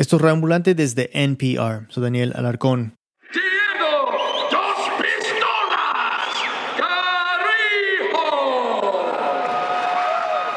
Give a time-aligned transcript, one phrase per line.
[0.00, 1.84] Esto es Reambulante desde NPR.
[1.90, 2.96] Soy Daniel Alarcón.
[3.34, 4.16] Diego,
[4.50, 6.38] dos pistolas,
[8.08, 8.24] Carijo.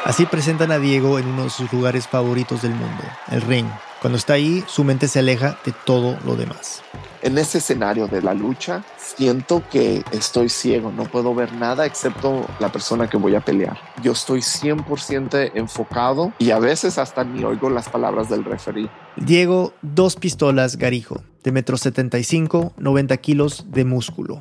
[0.06, 3.66] Así presentan a Diego en uno de sus lugares favoritos del mundo, el ring.
[4.04, 6.82] Cuando está ahí, su mente se aleja de todo lo demás.
[7.22, 12.46] En ese escenario de la lucha, siento que estoy ciego, no puedo ver nada excepto
[12.58, 13.78] la persona que voy a pelear.
[14.02, 18.90] Yo estoy 100% enfocado y a veces hasta ni oigo las palabras del referee.
[19.16, 24.38] Diego, dos pistolas Garijo, de metro 75, 90 kilos de músculo.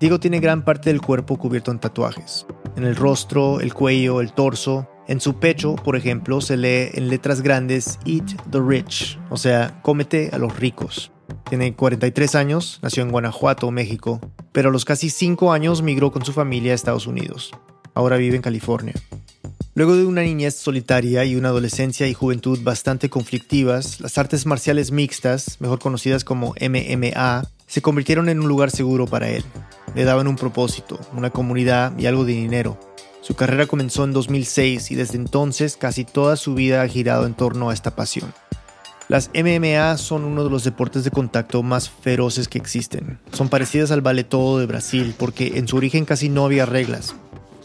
[0.00, 2.46] Diego tiene gran parte del cuerpo cubierto en tatuajes.
[2.74, 4.88] En el rostro, el cuello, el torso.
[5.08, 9.80] En su pecho, por ejemplo, se lee en letras grandes Eat the Rich, o sea,
[9.80, 11.10] cómete a los ricos.
[11.48, 14.20] Tiene 43 años, nació en Guanajuato, México,
[14.52, 17.52] pero a los casi 5 años migró con su familia a Estados Unidos.
[17.94, 18.92] Ahora vive en California.
[19.74, 24.90] Luego de una niñez solitaria y una adolescencia y juventud bastante conflictivas, las artes marciales
[24.90, 29.42] mixtas, mejor conocidas como MMA, se convirtieron en un lugar seguro para él.
[29.94, 32.78] Le daban un propósito, una comunidad y algo de dinero.
[33.28, 37.34] Su carrera comenzó en 2006 y desde entonces casi toda su vida ha girado en
[37.34, 38.32] torno a esta pasión.
[39.08, 43.18] Las MMA son uno de los deportes de contacto más feroces que existen.
[43.32, 47.16] Son parecidas al ballet todo de Brasil porque en su origen casi no había reglas.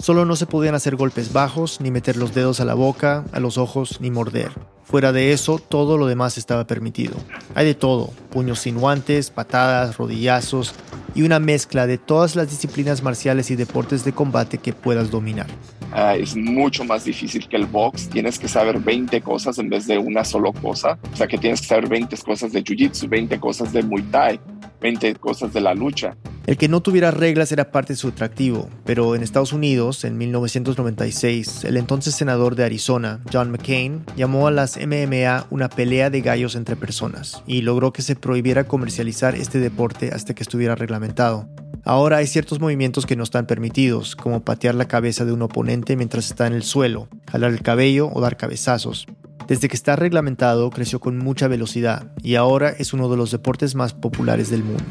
[0.03, 3.39] Solo no se podían hacer golpes bajos, ni meter los dedos a la boca, a
[3.39, 4.51] los ojos, ni morder.
[4.83, 7.15] Fuera de eso, todo lo demás estaba permitido.
[7.55, 10.75] Hay de todo, puños sin guantes, patadas, rodillazos
[11.15, 15.47] y una mezcla de todas las disciplinas marciales y deportes de combate que puedas dominar.
[15.93, 18.09] Uh, es mucho más difícil que el box.
[18.09, 20.99] Tienes que saber 20 cosas en vez de una solo cosa.
[21.13, 24.39] O sea que tienes que saber 20 cosas de Jiu-Jitsu, 20 cosas de Muay Thai,
[24.83, 26.17] 20 cosas de la lucha.
[26.45, 30.17] El que no tuviera reglas era parte de su atractivo, pero en Estados Unidos, en
[30.17, 36.19] 1996, el entonces senador de Arizona, John McCain, llamó a las MMA una pelea de
[36.19, 41.47] gallos entre personas y logró que se prohibiera comercializar este deporte hasta que estuviera reglamentado.
[41.85, 45.95] Ahora hay ciertos movimientos que no están permitidos, como patear la cabeza de un oponente
[45.95, 49.07] mientras está en el suelo, jalar el cabello o dar cabezazos.
[49.47, 53.75] Desde que está reglamentado creció con mucha velocidad y ahora es uno de los deportes
[53.75, 54.83] más populares del mundo.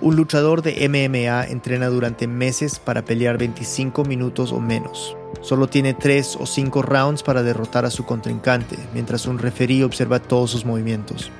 [0.00, 5.16] Un luchador de MMA entrena durante meses para pelear 25 minutos o menos.
[5.40, 10.18] Solo tiene 3 o 5 rounds para derrotar a su contrincante, mientras un referí observa
[10.18, 11.30] todos sus movimientos.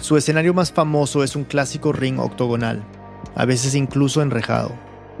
[0.00, 2.84] Su escenario más famoso es un clásico ring octogonal,
[3.34, 4.72] a veces incluso enrejado.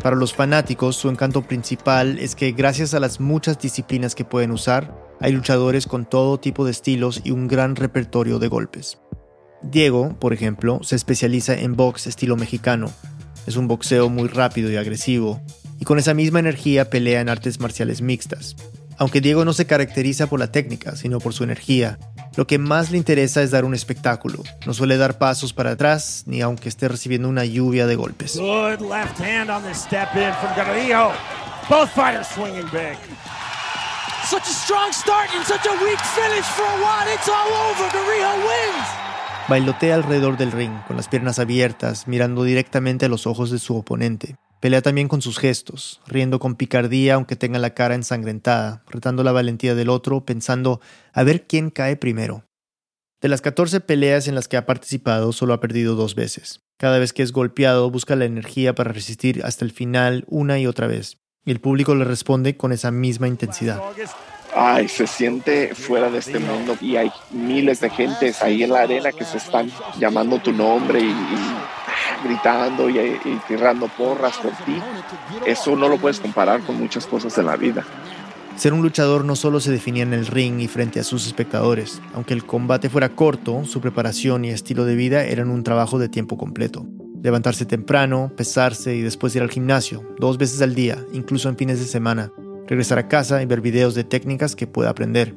[0.02, 4.52] Para los fanáticos, su encanto principal es que gracias a las muchas disciplinas que pueden
[4.52, 8.98] usar, hay luchadores con todo tipo de estilos y un gran repertorio de golpes.
[9.62, 12.90] Diego, por ejemplo, se especializa en box estilo mexicano.
[13.46, 15.40] Es un boxeo muy rápido y agresivo,
[15.80, 18.56] y con esa misma energía pelea en artes marciales mixtas.
[18.98, 21.98] Aunque Diego no se caracteriza por la técnica, sino por su energía,
[22.36, 24.42] lo que más le interesa es dar un espectáculo.
[24.66, 28.36] No suele dar pasos para atrás, ni aunque esté recibiendo una lluvia de golpes.
[28.36, 31.12] Good left hand on the step in from.
[31.68, 32.96] Both fighters swinging big.
[34.30, 36.28] Such a strong start such a weak for.
[36.36, 37.88] It's all over.
[38.44, 38.88] Wins.
[39.48, 43.74] Bailotea alrededor del ring, con las piernas abiertas, mirando directamente a los ojos de su
[43.74, 44.36] oponente.
[44.60, 49.32] Pelea también con sus gestos, riendo con picardía aunque tenga la cara ensangrentada, retando la
[49.32, 50.82] valentía del otro, pensando
[51.14, 52.44] a ver quién cae primero.
[53.22, 56.60] De las 14 peleas en las que ha participado, solo ha perdido dos veces.
[56.76, 60.66] Cada vez que es golpeado, busca la energía para resistir hasta el final una y
[60.66, 61.16] otra vez.
[61.48, 63.80] Y el público le responde con esa misma intensidad.
[64.54, 68.80] Ay, se siente fuera de este mundo y hay miles de gentes ahí en la
[68.80, 74.50] arena que se están llamando tu nombre y, y gritando y, y tirando porras por
[74.66, 74.78] ti.
[75.46, 77.82] Eso no lo puedes comparar con muchas cosas en la vida.
[78.56, 82.02] Ser un luchador no solo se definía en el ring y frente a sus espectadores.
[82.12, 86.10] Aunque el combate fuera corto, su preparación y estilo de vida eran un trabajo de
[86.10, 86.84] tiempo completo.
[87.22, 91.80] Levantarse temprano, pesarse y después ir al gimnasio, dos veces al día, incluso en fines
[91.80, 92.32] de semana.
[92.66, 95.34] Regresar a casa y ver videos de técnicas que pueda aprender.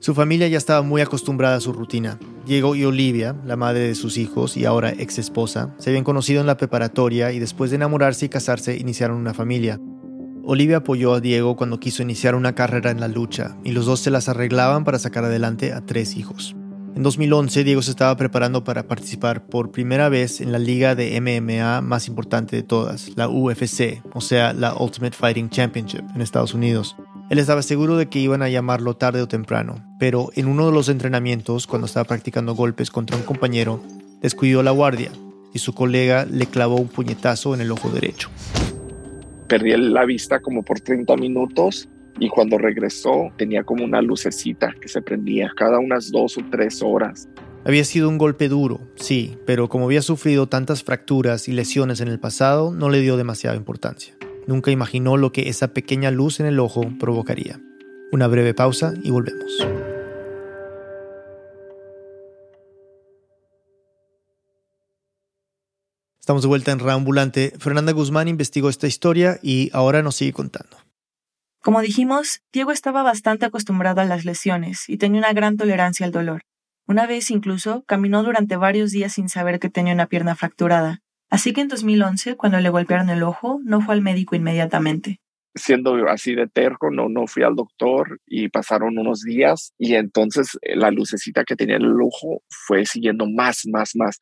[0.00, 2.18] Su familia ya estaba muy acostumbrada a su rutina.
[2.46, 6.40] Diego y Olivia, la madre de sus hijos y ahora ex esposa, se habían conocido
[6.40, 9.78] en la preparatoria y después de enamorarse y casarse iniciaron una familia.
[10.42, 14.00] Olivia apoyó a Diego cuando quiso iniciar una carrera en la lucha y los dos
[14.00, 16.56] se las arreglaban para sacar adelante a tres hijos.
[17.00, 21.18] En 2011, Diego se estaba preparando para participar por primera vez en la liga de
[21.18, 26.52] MMA más importante de todas, la UFC, o sea, la Ultimate Fighting Championship en Estados
[26.52, 26.96] Unidos.
[27.30, 30.72] Él estaba seguro de que iban a llamarlo tarde o temprano, pero en uno de
[30.72, 33.82] los entrenamientos, cuando estaba practicando golpes contra un compañero,
[34.20, 35.10] descuidó la guardia
[35.54, 38.28] y su colega le clavó un puñetazo en el ojo derecho.
[39.48, 41.88] Perdí la vista como por 30 minutos
[42.18, 46.82] y cuando regresó tenía como una lucecita que se prendía cada unas dos o tres
[46.82, 47.28] horas
[47.64, 52.08] Había sido un golpe duro, sí, pero como había sufrido tantas fracturas y lesiones en
[52.08, 54.16] el pasado, no le dio demasiada importancia.
[54.46, 57.60] Nunca imaginó lo que esa pequeña luz en el ojo provocaría.
[58.12, 59.66] Una breve pausa y volvemos.
[66.18, 67.52] Estamos de vuelta en Reambulante.
[67.58, 70.76] Fernanda Guzmán investigó esta historia y ahora nos sigue contando.
[71.62, 76.12] Como dijimos, Diego estaba bastante acostumbrado a las lesiones y tenía una gran tolerancia al
[76.12, 76.42] dolor.
[76.86, 81.02] Una vez incluso caminó durante varios días sin saber que tenía una pierna fracturada.
[81.28, 85.20] Así que en 2011, cuando le golpearon el ojo, no fue al médico inmediatamente.
[85.54, 90.58] Siendo así de terco, no, no fui al doctor y pasaron unos días y entonces
[90.62, 94.18] eh, la lucecita que tenía en el ojo fue siguiendo más, más, más.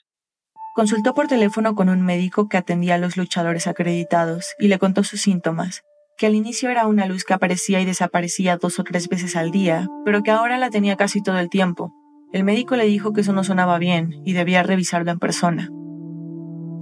[0.74, 5.04] Consultó por teléfono con un médico que atendía a los luchadores acreditados y le contó
[5.04, 5.82] sus síntomas,
[6.18, 9.52] que al inicio era una luz que aparecía y desaparecía dos o tres veces al
[9.52, 11.94] día, pero que ahora la tenía casi todo el tiempo,
[12.30, 15.70] el médico le dijo que eso no sonaba bien y debía revisarlo en persona.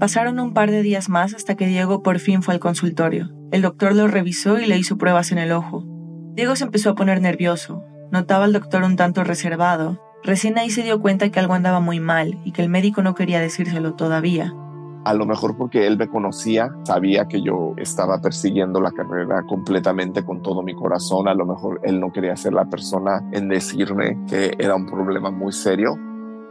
[0.00, 3.30] Pasaron un par de días más hasta que Diego por fin fue al consultorio.
[3.52, 5.84] El doctor lo revisó y le hizo pruebas en el ojo.
[6.34, 7.84] Diego se empezó a poner nervioso.
[8.10, 10.02] Notaba al doctor un tanto reservado.
[10.24, 13.14] Recién ahí se dio cuenta que algo andaba muy mal y que el médico no
[13.14, 14.52] quería decírselo todavía
[15.06, 20.24] a lo mejor porque él me conocía, sabía que yo estaba persiguiendo la carrera completamente
[20.24, 24.18] con todo mi corazón, a lo mejor él no quería ser la persona en decirme
[24.28, 25.94] que era un problema muy serio.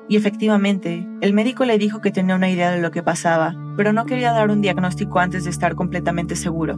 [0.07, 3.91] Y efectivamente, el médico le dijo que tenía una idea de lo que pasaba, pero
[3.91, 6.77] no quería dar un diagnóstico antes de estar completamente seguro.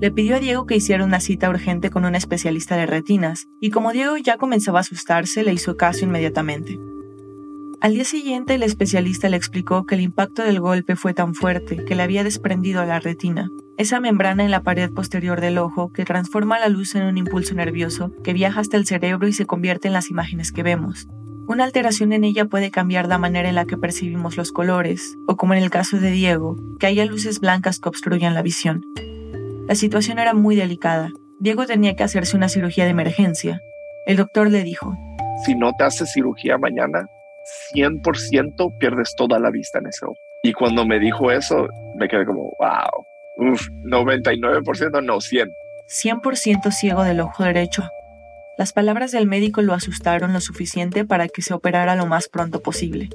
[0.00, 3.70] Le pidió a Diego que hiciera una cita urgente con un especialista de retinas, y
[3.70, 6.78] como Diego ya comenzaba a asustarse, le hizo caso inmediatamente.
[7.80, 11.84] Al día siguiente, el especialista le explicó que el impacto del golpe fue tan fuerte
[11.84, 16.06] que le había desprendido la retina, esa membrana en la pared posterior del ojo que
[16.06, 19.88] transforma la luz en un impulso nervioso que viaja hasta el cerebro y se convierte
[19.88, 21.06] en las imágenes que vemos.
[21.46, 25.36] Una alteración en ella puede cambiar la manera en la que percibimos los colores, o
[25.36, 28.84] como en el caso de Diego, que haya luces blancas que obstruyan la visión.
[29.68, 31.10] La situación era muy delicada.
[31.38, 33.60] Diego tenía que hacerse una cirugía de emergencia.
[34.06, 34.96] El doctor le dijo,
[35.44, 37.06] Si no te haces cirugía mañana,
[37.74, 40.16] 100% pierdes toda la vista en ese ojo.
[40.42, 45.52] Y cuando me dijo eso, me quedé como, wow, uf, 99% no, 100.
[45.88, 47.88] 100% ciego del ojo derecho.
[48.58, 52.62] Las palabras del médico lo asustaron lo suficiente para que se operara lo más pronto
[52.62, 53.10] posible.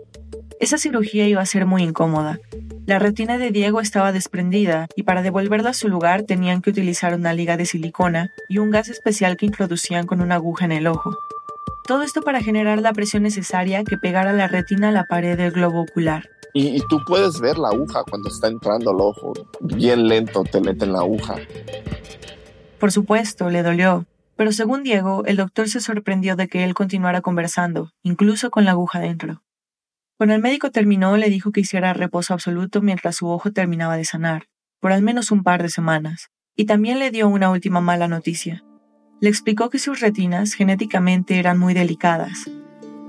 [0.60, 2.40] Esa cirugía iba a ser muy incómoda.
[2.86, 7.16] La retina de Diego estaba desprendida y para devolverla a su lugar tenían que utilizar
[7.16, 10.86] una liga de silicona y un gas especial que introducían con una aguja en el
[10.86, 11.18] ojo.
[11.92, 15.52] Todo esto para generar la presión necesaria que pegara la retina a la pared del
[15.52, 16.30] globo ocular.
[16.54, 19.34] Y, tú puedes ver la aguja cuando está entrando al ojo.
[19.60, 21.36] Bien lento te meten la aguja.
[22.80, 24.06] Por supuesto, le dolió.
[24.38, 28.72] Pero según Diego, el doctor se sorprendió de que él continuara conversando, incluso con la
[28.72, 29.44] aguja dentro.
[30.18, 34.06] Cuando el médico terminó, le dijo que hiciera reposo absoluto mientras su ojo terminaba de
[34.06, 34.46] sanar,
[34.80, 36.30] por al menos un par de semanas.
[36.56, 38.64] Y también le dio una última mala noticia.
[39.22, 42.50] Le explicó que sus retinas genéticamente eran muy delicadas.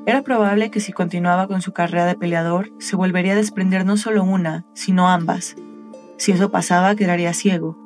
[0.05, 3.97] Era probable que si continuaba con su carrera de peleador, se volvería a desprender no
[3.97, 5.57] solo una, sino ambas.
[6.19, 7.79] Si eso pasaba, quedaría ciego.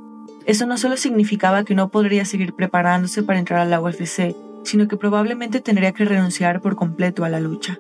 [0.45, 4.35] Eso no solo significaba que no podría seguir preparándose para entrar a la UFC,
[4.65, 7.79] sino que probablemente tendría que renunciar por completo a la lucha.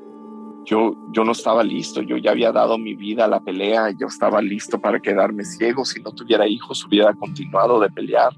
[0.64, 4.06] Yo, yo no estaba listo, yo ya había dado mi vida a la pelea, yo
[4.06, 8.32] estaba listo para quedarme ciego, si no tuviera hijos hubiera continuado de pelear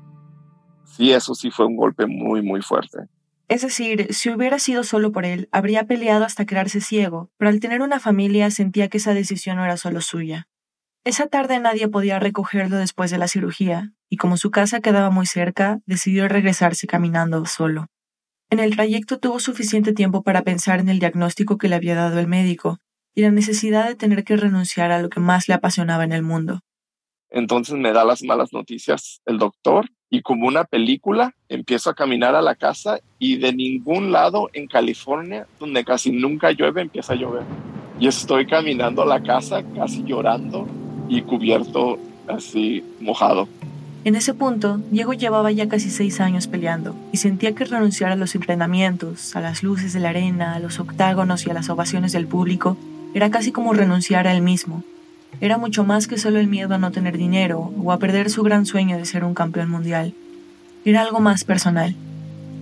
[0.96, 2.98] sí, eso sí fue un golpe muy, muy fuerte.
[3.48, 7.60] Es decir, si hubiera sido solo por él, habría peleado hasta quedarse ciego, pero al
[7.60, 10.48] tener una familia sentía que esa decisión no era solo suya.
[11.04, 15.24] Esa tarde nadie podía recogerlo después de la cirugía, y como su casa quedaba muy
[15.24, 17.86] cerca, decidió regresarse caminando solo.
[18.50, 22.18] En el trayecto tuvo suficiente tiempo para pensar en el diagnóstico que le había dado
[22.18, 22.78] el médico
[23.14, 26.22] y la necesidad de tener que renunciar a lo que más le apasionaba en el
[26.22, 26.60] mundo.
[27.30, 32.34] Entonces me da las malas noticias el doctor y como una película empiezo a caminar
[32.34, 37.16] a la casa y de ningún lado en California, donde casi nunca llueve, empieza a
[37.16, 37.42] llover.
[38.00, 40.66] Y estoy caminando a la casa casi llorando
[41.08, 41.98] y cubierto
[42.28, 43.48] así mojado.
[44.04, 48.16] En ese punto, Diego llevaba ya casi seis años peleando y sentía que renunciar a
[48.16, 52.12] los entrenamientos, a las luces de la arena, a los octágonos y a las ovaciones
[52.12, 52.76] del público
[53.14, 54.84] era casi como renunciar a él mismo,
[55.40, 58.42] era mucho más que solo el miedo a no tener dinero o a perder su
[58.42, 60.12] gran sueño de ser un campeón mundial.
[60.84, 61.94] Era algo más personal.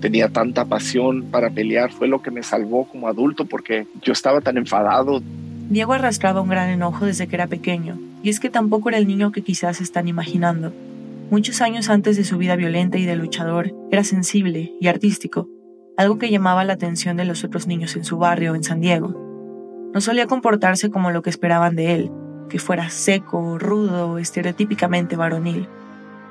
[0.00, 4.40] Tenía tanta pasión para pelear, fue lo que me salvó como adulto porque yo estaba
[4.42, 5.22] tan enfadado.
[5.70, 9.06] Diego arrastraba un gran enojo desde que era pequeño, y es que tampoco era el
[9.06, 10.72] niño que quizás están imaginando.
[11.30, 15.48] Muchos años antes de su vida violenta y de luchador, era sensible y artístico,
[15.96, 19.90] algo que llamaba la atención de los otros niños en su barrio en San Diego.
[19.92, 22.10] No solía comportarse como lo que esperaban de él,
[22.48, 25.68] que fuera seco, rudo, estereotípicamente varonil.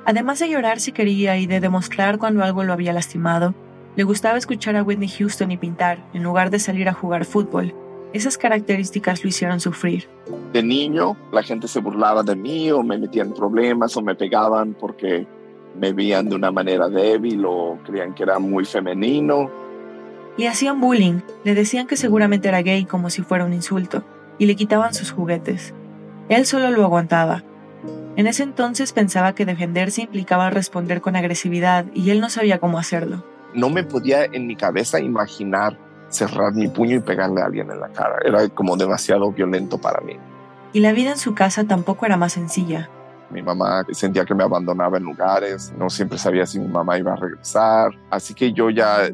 [0.04, 3.54] Además de llorar si quería y de demostrar cuando algo lo había lastimado,
[3.96, 7.74] le gustaba escuchar a Whitney Houston y pintar, en lugar de salir a jugar fútbol.
[8.12, 10.08] Esas características lo hicieron sufrir.
[10.52, 14.74] De niño, la gente se burlaba de mí o me metían problemas o me pegaban
[14.74, 15.26] porque
[15.78, 19.50] me veían de una manera débil o creían que era muy femenino.
[20.36, 24.04] Le hacían bullying, le decían que seguramente era gay como si fuera un insulto,
[24.38, 25.74] y le quitaban sus juguetes.
[26.28, 27.42] Él solo lo aguantaba,
[28.16, 32.78] en ese entonces pensaba que defenderse implicaba responder con agresividad y él no sabía cómo
[32.78, 33.22] hacerlo.
[33.52, 35.78] No me podía en mi cabeza imaginar
[36.08, 38.16] cerrar mi puño y pegarle a alguien en la cara.
[38.24, 40.16] Era como demasiado violento para mí.
[40.72, 42.88] Y la vida en su casa tampoco era más sencilla.
[43.30, 47.12] Mi mamá sentía que me abandonaba en lugares, no siempre sabía si mi mamá iba
[47.12, 49.10] a regresar, así que yo ya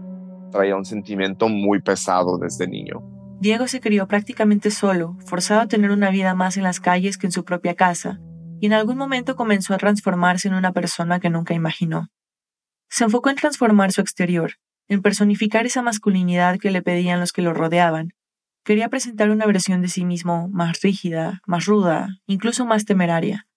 [0.53, 3.03] traía un sentimiento muy pesado desde niño.
[3.43, 7.27] Diego se crió prácticamente solo, forzado a tener una vida más en las calles que
[7.27, 8.21] en su propia casa,
[8.61, 12.07] y en algún momento comenzó a transformarse en una persona que nunca imaginó.
[12.89, 14.53] Se enfocó en transformar su exterior,
[14.87, 18.11] en personificar esa masculinidad que le pedían los que lo rodeaban.
[18.65, 23.49] Quería presentar una versión de sí mismo más rígida, más ruda, incluso más temeraria.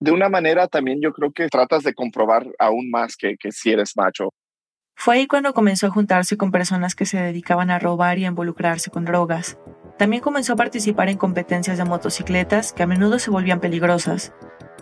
[0.00, 3.70] De una manera también yo creo que tratas de comprobar aún más que, que si
[3.70, 4.30] eres macho.
[5.00, 8.28] Fue ahí cuando comenzó a juntarse con personas que se dedicaban a robar y a
[8.28, 9.56] involucrarse con drogas.
[9.96, 14.32] También comenzó a participar en competencias de motocicletas que a menudo se volvían peligrosas,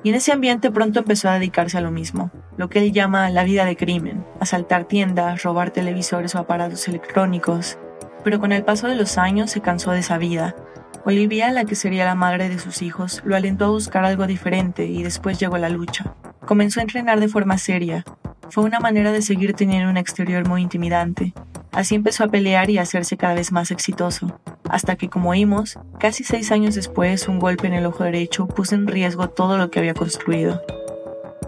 [0.03, 3.29] y en ese ambiente pronto empezó a dedicarse a lo mismo, lo que él llama
[3.29, 7.77] la vida de crimen, asaltar tiendas, robar televisores o aparatos electrónicos.
[8.25, 10.57] Pero con el paso de los años se cansó de esa vida.
[11.05, 14.87] Olivia, la que sería la madre de sus hijos, lo alentó a buscar algo diferente
[14.87, 16.17] y después llegó la lucha.
[16.47, 18.05] Comenzó a entrenar de forma seria.
[18.50, 21.35] Fue una manera de seguir teniendo un exterior muy intimidante,
[21.76, 25.79] Así empezó a pelear y a hacerse cada vez más exitoso, hasta que, como oímos,
[25.99, 29.71] casi seis años después, un golpe en el ojo derecho puso en riesgo todo lo
[29.71, 30.62] que había construido.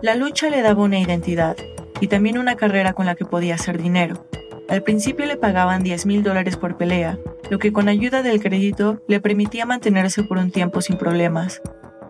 [0.02, 1.56] La lucha le daba una identidad
[2.02, 4.28] y también una carrera con la que podía hacer dinero.
[4.68, 9.02] Al principio le pagaban 10 mil dólares por pelea, lo que con ayuda del crédito
[9.08, 11.62] le permitía mantenerse por un tiempo sin problemas.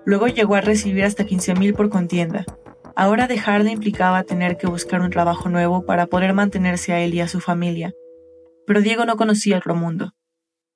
[0.07, 2.45] Luego llegó a recibir hasta 15 mil por contienda.
[3.01, 7.21] Ahora dejarle implicaba tener que buscar un trabajo nuevo para poder mantenerse a él y
[7.21, 7.93] a su familia,
[8.67, 10.15] pero Diego no conocía otro mundo.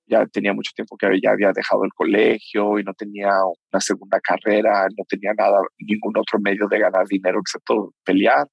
[0.07, 3.31] Ya tenía mucho tiempo que ya había dejado el colegio y no tenía
[3.73, 8.47] una segunda carrera, no tenía nada, ningún otro medio de ganar dinero excepto pelear.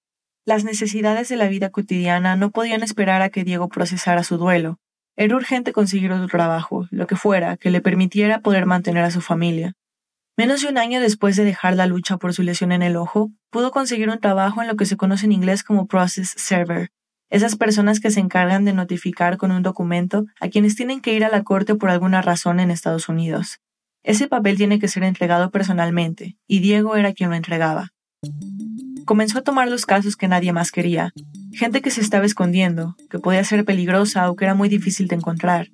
[0.48, 4.80] Las necesidades de la vida cotidiana no podían esperar a que Diego procesara su duelo.
[5.16, 9.22] Era urgente conseguir otro trabajo, lo que fuera, que le permitiera poder mantener a su
[9.22, 9.74] familia.
[10.40, 13.30] Menos de un año después de dejar la lucha por su lesión en el ojo,
[13.50, 16.90] pudo conseguir un trabajo en lo que se conoce en inglés como Process Server,
[17.30, 21.24] esas personas que se encargan de notificar con un documento a quienes tienen que ir
[21.24, 23.60] a la corte por alguna razón en Estados Unidos.
[24.04, 27.90] Ese papel tiene que ser entregado personalmente, y Diego era quien lo entregaba.
[29.06, 31.14] Comenzó a tomar los casos que nadie más quería,
[31.54, 35.16] gente que se estaba escondiendo, que podía ser peligrosa o que era muy difícil de
[35.16, 35.68] encontrar.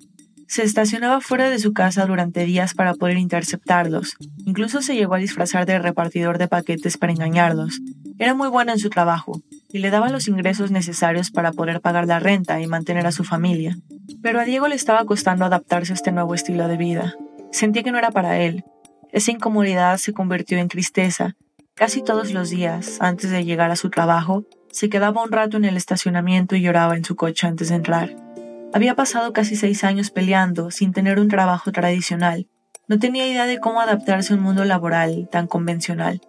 [0.48, 4.16] Se estacionaba fuera de su casa durante días para poder interceptarlos.
[4.44, 7.80] Incluso se llegó a disfrazar de repartidor de paquetes para engañarlos.
[8.18, 12.06] Era muy bueno en su trabajo, y le daba los ingresos necesarios para poder pagar
[12.06, 13.76] la renta y mantener a su familia.
[14.22, 17.14] Pero a Diego le estaba costando adaptarse a este nuevo estilo de vida.
[17.50, 18.64] Sentía que no era para él.
[19.12, 21.34] Esa incomodidad se convirtió en tristeza.
[21.74, 25.64] Casi todos los días, antes de llegar a su trabajo, se quedaba un rato en
[25.64, 28.25] el estacionamiento y lloraba en su coche antes de entrar.
[28.72, 32.48] Había pasado casi seis años peleando sin tener un trabajo tradicional.
[32.88, 36.20] No tenía idea de cómo adaptarse a un mundo laboral tan convencional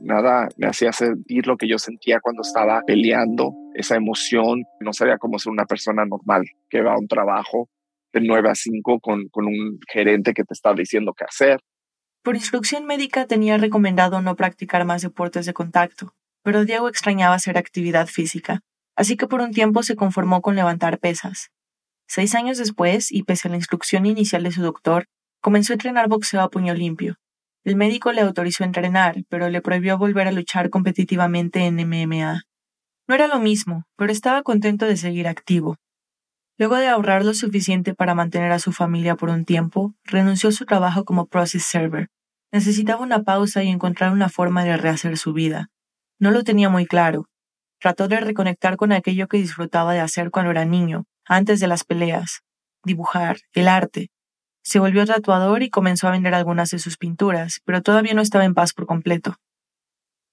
[0.00, 4.64] nada me hacía sentir lo que yo sentía cuando estaba peleando, esa emoción.
[4.80, 7.68] No sabía cómo ser una persona normal que va a un trabajo
[8.12, 11.60] de 9 a 5 con, con un gerente que te está diciendo qué hacer.
[12.22, 17.58] Por instrucción médica tenía recomendado no practicar más deportes de contacto, pero Diego extrañaba hacer
[17.58, 18.62] actividad física,
[18.96, 21.50] así que por un tiempo se conformó con levantar pesas.
[22.08, 25.06] Seis años después, y pese a la instrucción inicial de su doctor,
[25.40, 27.16] comenzó a entrenar boxeo a puño limpio,
[27.66, 32.42] el médico le autorizó a entrenar, pero le prohibió volver a luchar competitivamente en MMA.
[33.08, 35.76] No era lo mismo, pero estaba contento de seguir activo.
[36.58, 40.52] Luego de ahorrar lo suficiente para mantener a su familia por un tiempo, renunció a
[40.52, 42.06] su trabajo como process server.
[42.52, 45.68] Necesitaba una pausa y encontrar una forma de rehacer su vida.
[46.20, 47.26] No lo tenía muy claro.
[47.80, 51.84] Trató de reconectar con aquello que disfrutaba de hacer cuando era niño, antes de las
[51.84, 52.42] peleas,
[52.84, 54.10] dibujar, el arte,
[54.66, 58.44] se volvió tatuador y comenzó a vender algunas de sus pinturas, pero todavía no estaba
[58.44, 59.36] en paz por completo.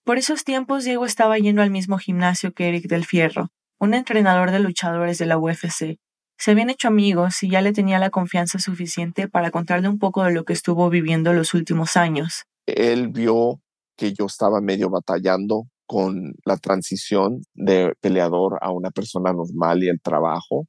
[0.04, 4.50] Por esos tiempos Diego estaba yendo al mismo gimnasio que Eric del Fierro, un entrenador
[4.50, 6.00] de luchadores de la UFC.
[6.40, 10.24] Se habían hecho amigos y ya le tenía la confianza suficiente para contarle un poco
[10.24, 12.46] de lo que estuvo viviendo los últimos años.
[12.66, 13.62] Él vio
[13.96, 19.90] que yo estaba medio batallando con la transición de peleador a una persona normal y
[19.90, 20.66] el trabajo.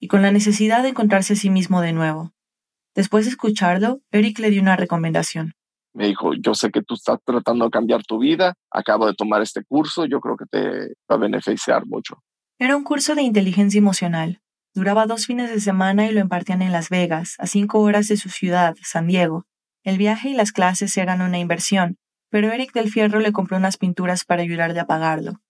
[0.00, 2.32] Y con la necesidad de encontrarse a sí mismo de nuevo.
[2.96, 5.52] Después de escucharlo, Eric le dio una recomendación.
[5.94, 9.40] Me dijo, yo sé que tú estás tratando de cambiar tu vida, acabo de tomar
[9.40, 10.68] este curso, yo creo que te
[11.08, 12.16] va a beneficiar mucho.
[12.58, 14.40] Era un curso de inteligencia emocional.
[14.74, 18.16] Duraba dos fines de semana y lo impartían en Las Vegas, a cinco horas de
[18.16, 19.46] su ciudad, San Diego.
[19.84, 21.98] El viaje y las clases eran una inversión,
[22.30, 25.40] pero Eric del Fierro le compró unas pinturas para ayudarle a pagarlo.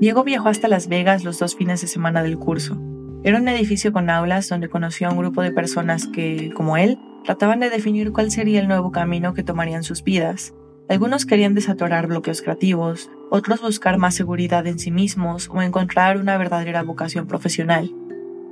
[0.00, 2.78] Diego viajó hasta Las Vegas los dos fines de semana del curso.
[3.22, 6.98] Era un edificio con aulas donde conoció a un grupo de personas que, como él,
[7.24, 10.52] trataban de definir cuál sería el nuevo camino que tomarían sus vidas.
[10.90, 16.36] Algunos querían desatorar bloqueos creativos, otros buscar más seguridad en sí mismos o encontrar una
[16.36, 17.90] verdadera vocación profesional.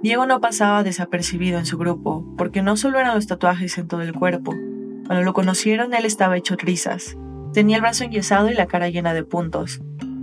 [0.03, 4.01] Diego no pasaba desapercibido en su grupo, porque no solo eran los tatuajes en todo
[4.01, 4.55] el cuerpo.
[5.13, 7.19] Cuando lo conocieron él estaba hecho trizas.
[7.53, 9.83] Tenía el brazo enyesado y la cara llena de puntos.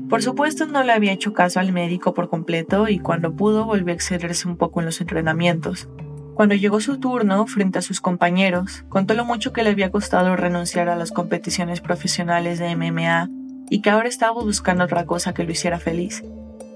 [0.10, 3.94] Por supuesto no le había hecho caso al médico por completo y cuando pudo volvió
[3.94, 5.88] a excederse un poco en los entrenamientos.
[6.34, 10.36] Cuando llegó su turno, frente a sus compañeros, contó lo mucho que le había costado
[10.36, 13.30] renunciar a las competiciones profesionales de MMA
[13.70, 16.24] y que ahora estaba buscando otra cosa que lo hiciera feliz,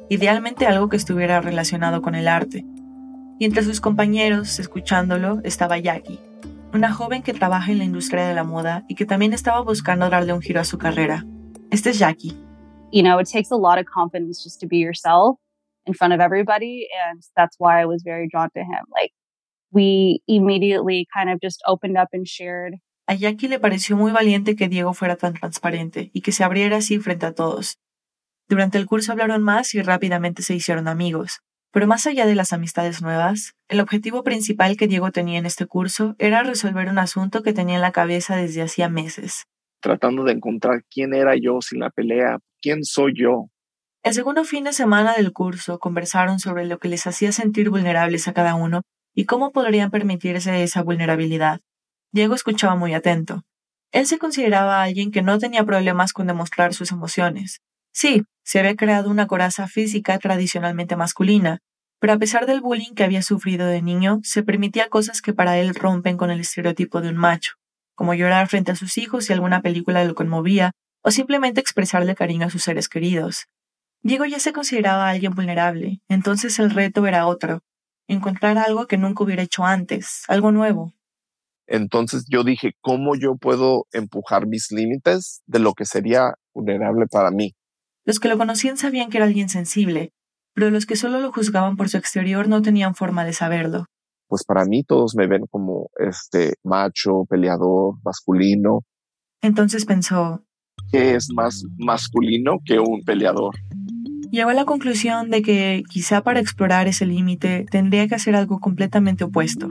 [0.09, 2.63] idealmente algo que estuviera relacionado con el arte.
[3.39, 6.19] Y entre sus compañeros, escuchándolo, estaba Jackie,
[6.73, 10.09] una joven que trabaja en la industria de la moda y que también estaba buscando
[10.09, 11.25] darle un giro a su carrera.
[11.71, 12.35] Este es Jackie,
[12.93, 15.37] you know, it takes a lot of confidence just to be yourself
[15.85, 16.87] in front of everybody.
[17.07, 18.85] And that's why I was very drawn to him.
[18.91, 19.11] Like,
[19.71, 22.75] we immediately kind of just opened up and shared.
[23.07, 26.77] A Jackie le pareció muy valiente que Diego fuera tan transparente y que se abriera
[26.77, 27.77] así frente a todos.
[28.47, 31.41] Durante el curso hablaron más y rápidamente se hicieron amigos.
[31.73, 35.65] Pero más allá de las amistades nuevas, el objetivo principal que Diego tenía en este
[35.65, 39.43] curso era resolver un asunto que tenía en la cabeza desde hacía meses.
[39.81, 43.49] Tratando de encontrar quién era yo sin la pelea, ¿Quién soy yo?
[44.03, 48.29] El segundo fin de semana del curso conversaron sobre lo que les hacía sentir vulnerables
[48.29, 51.59] a cada uno y cómo podrían permitirse esa vulnerabilidad.
[52.13, 53.43] Diego escuchaba muy atento.
[53.91, 57.59] Él se consideraba alguien que no tenía problemas con demostrar sus emociones.
[57.93, 61.59] Sí, se había creado una coraza física tradicionalmente masculina,
[61.99, 65.57] pero a pesar del bullying que había sufrido de niño, se permitía cosas que para
[65.59, 67.53] él rompen con el estereotipo de un macho,
[67.95, 70.71] como llorar frente a sus hijos si alguna película lo conmovía
[71.03, 73.45] o simplemente expresarle cariño a sus seres queridos.
[74.01, 77.61] Diego ya se consideraba alguien vulnerable, entonces el reto era otro,
[78.07, 80.93] encontrar algo que nunca hubiera hecho antes, algo nuevo.
[81.67, 87.31] Entonces yo dije, ¿cómo yo puedo empujar mis límites de lo que sería vulnerable para
[87.31, 87.53] mí?
[88.05, 90.11] Los que lo conocían sabían que era alguien sensible,
[90.53, 93.85] pero los que solo lo juzgaban por su exterior no tenían forma de saberlo.
[94.27, 98.81] Pues para mí todos me ven como este macho, peleador, masculino.
[99.41, 100.43] Entonces pensó,
[100.91, 103.55] que es más masculino que un peleador.
[104.31, 108.59] Llegó a la conclusión de que quizá para explorar ese límite tendría que hacer algo
[108.59, 109.69] completamente opuesto.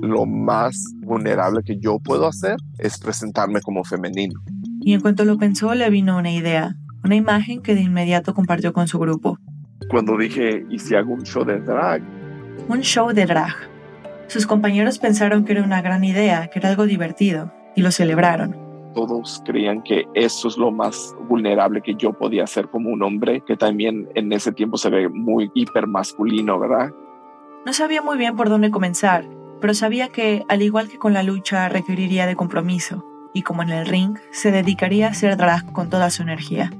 [0.00, 4.40] Lo más vulnerable que yo puedo hacer es presentarme como femenino.
[4.80, 8.72] Y en cuanto lo pensó, le vino una idea, una imagen que de inmediato compartió
[8.72, 9.38] con su grupo.
[9.88, 12.02] Cuando dije, ¿y si hago un show de drag?
[12.68, 13.54] Un show de drag.
[14.26, 18.66] Sus compañeros pensaron que era una gran idea, que era algo divertido, y lo celebraron
[18.96, 23.42] todos creían que eso es lo más vulnerable que yo podía hacer como un hombre,
[23.46, 26.92] que también en ese tiempo se ve muy hiper masculino, ¿verdad?
[27.66, 29.28] No sabía muy bien por dónde comenzar,
[29.60, 33.68] pero sabía que, al igual que con la lucha, requeriría de compromiso, y como en
[33.68, 36.70] el ring, se dedicaría a hacer drag con toda su energía.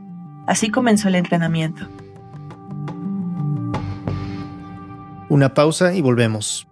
[0.47, 1.89] Así comenzó el entrenamiento.
[5.29, 6.69] Una pausa y volvemos.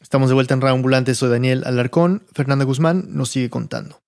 [0.00, 2.24] Estamos de vuelta en Ambulante, soy Daniel Alarcón.
[2.32, 4.00] Fernanda Guzmán nos sigue contando.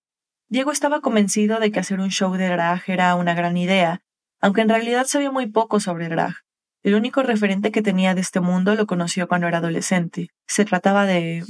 [0.48, 4.00] Diego estaba convencido de que hacer un show de drag era una gran idea,
[4.40, 6.36] aunque en realidad sabía muy poco sobre drag.
[6.82, 10.30] El único referente que tenía de este mundo lo conoció cuando era adolescente.
[10.46, 11.44] Se trataba de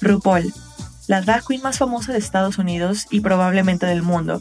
[0.00, 0.52] RuPaul,
[1.06, 4.40] la drag queen más famosa de Estados Unidos y probablemente del mundo,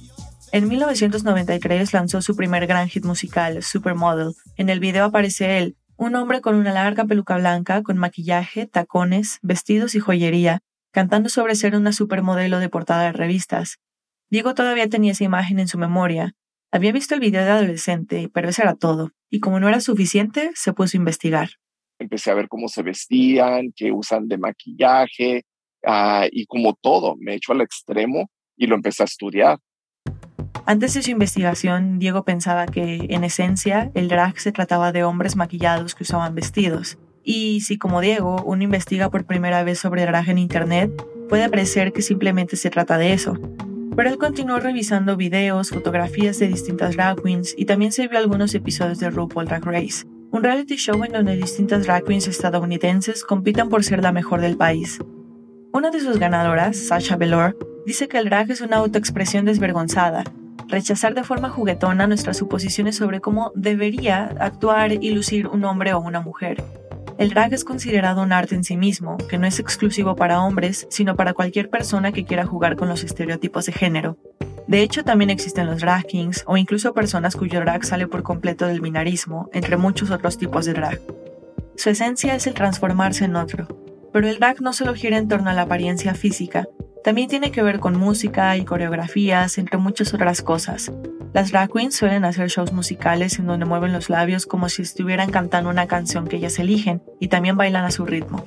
[0.54, 4.36] en 1993 lanzó su primer gran hit musical, Supermodel.
[4.56, 9.40] En el video aparece él, un hombre con una larga peluca blanca, con maquillaje, tacones,
[9.42, 10.60] vestidos y joyería,
[10.92, 13.80] cantando sobre ser una supermodelo de portada de revistas.
[14.30, 16.36] Diego todavía tenía esa imagen en su memoria.
[16.72, 20.52] Había visto el video de adolescente, pero eso era todo, y como no era suficiente,
[20.54, 21.50] se puso a investigar.
[22.00, 25.44] Empecé a ver cómo se vestían, qué usan de maquillaje,
[25.86, 29.60] ah, y como todo, me echó al extremo y lo empecé a estudiar
[30.66, 35.36] Antes de su investigación, Diego pensaba que, en esencia, el drag se trataba de hombres
[35.36, 36.98] maquillados que usaban vestidos.
[37.24, 40.92] Y si, como Diego, uno investiga por primera vez sobre drag en Internet,
[41.30, 43.38] puede parecer que simplemente se trata de eso.
[43.96, 48.56] Pero él continuó revisando videos, fotografías de distintas drag queens y también se vio algunos
[48.56, 53.70] episodios de RuPaul Drag Race, un reality show en donde distintas drag queens estadounidenses compiten
[53.70, 55.00] por ser la mejor del país.
[55.72, 60.24] Una de sus ganadoras, Sasha Velour, dice que el drag es una autoexpresión desvergonzada,
[60.68, 66.00] rechazar de forma juguetona nuestras suposiciones sobre cómo debería actuar y lucir un hombre o
[66.00, 66.64] una mujer.
[67.20, 70.88] El drag es considerado un arte en sí mismo, que no es exclusivo para hombres,
[70.90, 74.18] sino para cualquier persona que quiera jugar con los estereotipos de género.
[74.68, 78.66] De hecho, también existen los drag kings o incluso personas cuyo drag sale por completo
[78.68, 81.02] del binarismo, entre muchos otros tipos de drag.
[81.76, 83.68] Su esencia es el transformarse en otro,
[84.14, 86.68] pero el drag no solo gira en torno a la apariencia física,
[87.04, 90.92] también tiene que ver con música y coreografías, entre muchas otras cosas.
[91.34, 95.30] Las drag queens suelen hacer shows musicales en donde mueven los labios como si estuvieran
[95.30, 98.46] cantando una canción que ellas eligen y también bailan a su ritmo.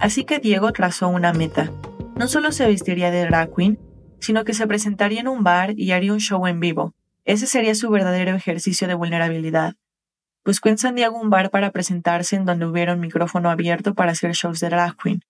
[0.00, 1.70] Así que Diego trazó una meta.
[2.16, 3.78] No solo se vestiría de drag queen,
[4.20, 6.94] sino que se presentaría en un bar y haría un show en vivo.
[7.24, 9.74] Ese sería su verdadero ejercicio de vulnerabilidad.
[10.44, 14.12] Buscó en San Diego un bar para presentarse en donde hubiera un micrófono abierto para
[14.12, 15.20] hacer shows de drag queen.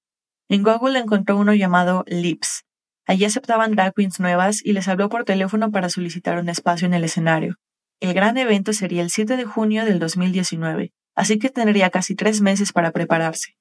[0.48, 2.64] En Google encontró uno llamado Lips.
[3.05, 6.94] Allí aceptaban drag queens nuevas y les habló por teléfono para solicitar un espacio en
[6.94, 7.57] el escenario.
[8.01, 12.40] El gran evento sería el 7 de junio del 2019, así que tendría casi tres
[12.40, 13.57] meses para prepararse.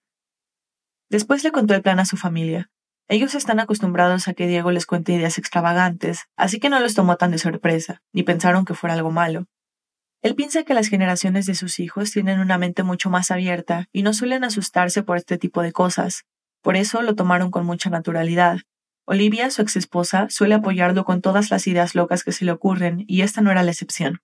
[1.10, 2.70] Después le contó el plan a su familia.
[3.10, 7.16] Ellos están acostumbrados a que Diego les cuente ideas extravagantes, así que no los tomó
[7.16, 9.46] tan de sorpresa, ni pensaron que fuera algo malo.
[10.22, 14.04] Él piensa que las generaciones de sus hijos tienen una mente mucho más abierta y
[14.04, 16.26] no suelen asustarse por este tipo de cosas,
[16.62, 18.58] por eso lo tomaron con mucha naturalidad.
[19.06, 23.06] Olivia, su ex esposa, suele apoyarlo con todas las ideas locas que se le ocurren,
[23.08, 24.20] y esta no era la excepción.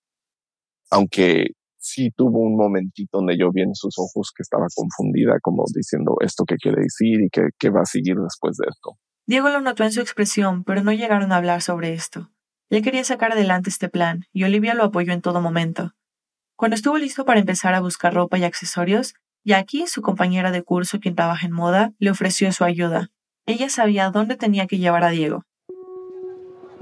[0.91, 5.63] Aunque sí tuvo un momentito donde yo vi en sus ojos que estaba confundida, como
[5.75, 8.97] diciendo esto qué quiere decir y qué, qué va a seguir después de esto.
[9.27, 12.31] Diego lo notó en su expresión, pero no llegaron a hablar sobre esto.
[12.69, 15.93] Él quería sacar adelante este plan, y Olivia lo apoyó en todo momento.
[16.55, 19.13] Cuando estuvo listo para empezar a buscar ropa y accesorios,
[19.45, 23.11] Jackie, su compañera de curso quien trabaja en moda, le ofreció su ayuda.
[23.45, 25.43] Ella sabía dónde tenía que llevar a Diego.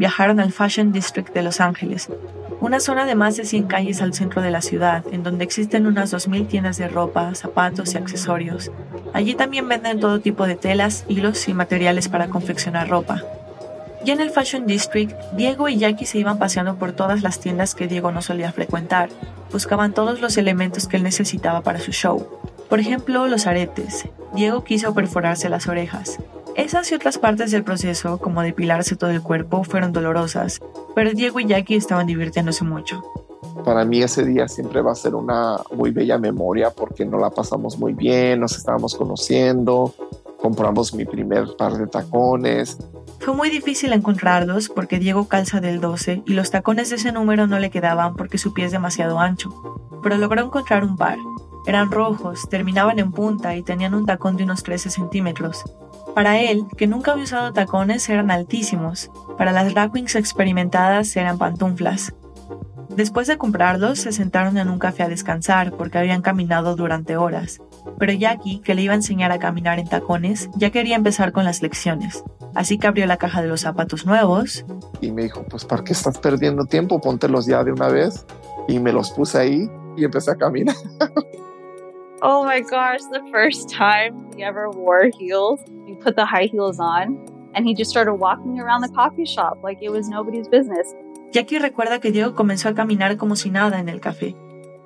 [0.01, 2.09] Viajaron al Fashion District de Los Ángeles,
[2.59, 5.85] una zona de más de 100 calles al centro de la ciudad, en donde existen
[5.85, 8.71] unas 2.000 tiendas de ropa, zapatos y accesorios.
[9.13, 13.21] Allí también venden todo tipo de telas, hilos y materiales para confeccionar ropa.
[14.03, 17.75] Ya en el Fashion District, Diego y Jackie se iban paseando por todas las tiendas
[17.75, 19.09] que Diego no solía frecuentar.
[19.51, 22.27] Buscaban todos los elementos que él necesitaba para su show.
[22.69, 24.07] Por ejemplo, los aretes.
[24.33, 26.17] Diego quiso perforarse las orejas.
[26.55, 30.59] Esas y otras partes del proceso, como depilarse todo el cuerpo, fueron dolorosas,
[30.93, 33.01] pero Diego y Jackie estaban divirtiéndose mucho.
[33.63, 37.29] Para mí ese día siempre va a ser una muy bella memoria porque no la
[37.29, 39.93] pasamos muy bien, nos estábamos conociendo,
[40.41, 42.77] compramos mi primer par de tacones.
[43.19, 47.47] Fue muy difícil encontrarlos porque Diego calza del 12 y los tacones de ese número
[47.47, 49.51] no le quedaban porque su pie es demasiado ancho,
[50.03, 51.17] pero logró encontrar un par.
[51.65, 55.63] Eran rojos, terminaban en punta y tenían un tacón de unos 13 centímetros.
[56.15, 59.11] Para él, que nunca había usado tacones, eran altísimos.
[59.37, 62.13] Para las drag experimentadas eran pantuflas.
[62.95, 67.61] Después de comprarlos, se sentaron en un café a descansar porque habían caminado durante horas.
[67.97, 71.45] Pero Jackie, que le iba a enseñar a caminar en tacones, ya quería empezar con
[71.45, 72.23] las lecciones.
[72.53, 74.65] Así que abrió la caja de los zapatos nuevos.
[74.99, 76.99] Y me dijo, pues ¿para qué estás perdiendo tiempo?
[76.99, 78.25] Póntelos ya de una vez.
[78.67, 80.75] Y me los puse ahí y empecé a caminar.
[82.23, 86.79] Oh my gosh, the first time he ever wore heels, he put the high heels
[86.79, 87.17] on
[87.55, 90.93] and he just started walking around the coffee shop like it was nobody's business.
[91.31, 94.35] Jackie recuerda que Diego comenzó a caminar como si nada en el café.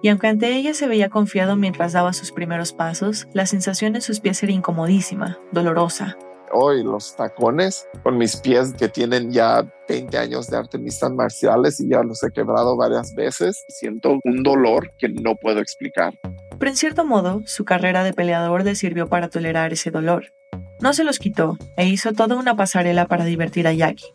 [0.02, 4.02] Y aunque ante ella se veía confiado mientras daba sus primeros pasos, la sensación en
[4.02, 6.18] sus pies era incomodísima, dolorosa.
[6.54, 11.90] Hoy los tacones con mis pies que tienen ya 20 años de artes marciales y
[11.90, 16.14] ya los he quebrado varias veces, siento un dolor que no puedo explicar.
[16.60, 20.34] Pero en cierto modo, su carrera de peleador le sirvió para tolerar ese dolor.
[20.80, 24.06] No se los quitó e hizo toda una pasarela para divertir a Jackie.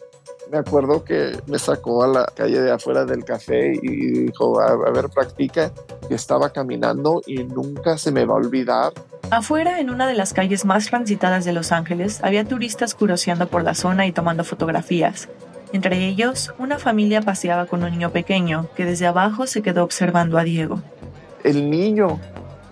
[0.50, 4.90] Me acuerdo que me sacó a la calle de afuera del café y dijo, a,
[4.90, 5.70] ver, practica.
[6.08, 8.92] Y estaba caminando y nunca se me va a olvidar.
[9.30, 13.62] Afuera, en una de las calles más transitadas de Los Ángeles, había turistas curoseando por
[13.62, 15.28] la zona y tomando fotografías.
[15.72, 20.36] Entre ellos, una familia paseaba con un niño pequeño que desde abajo se quedó observando
[20.36, 20.82] a Diego
[21.44, 22.20] el niño,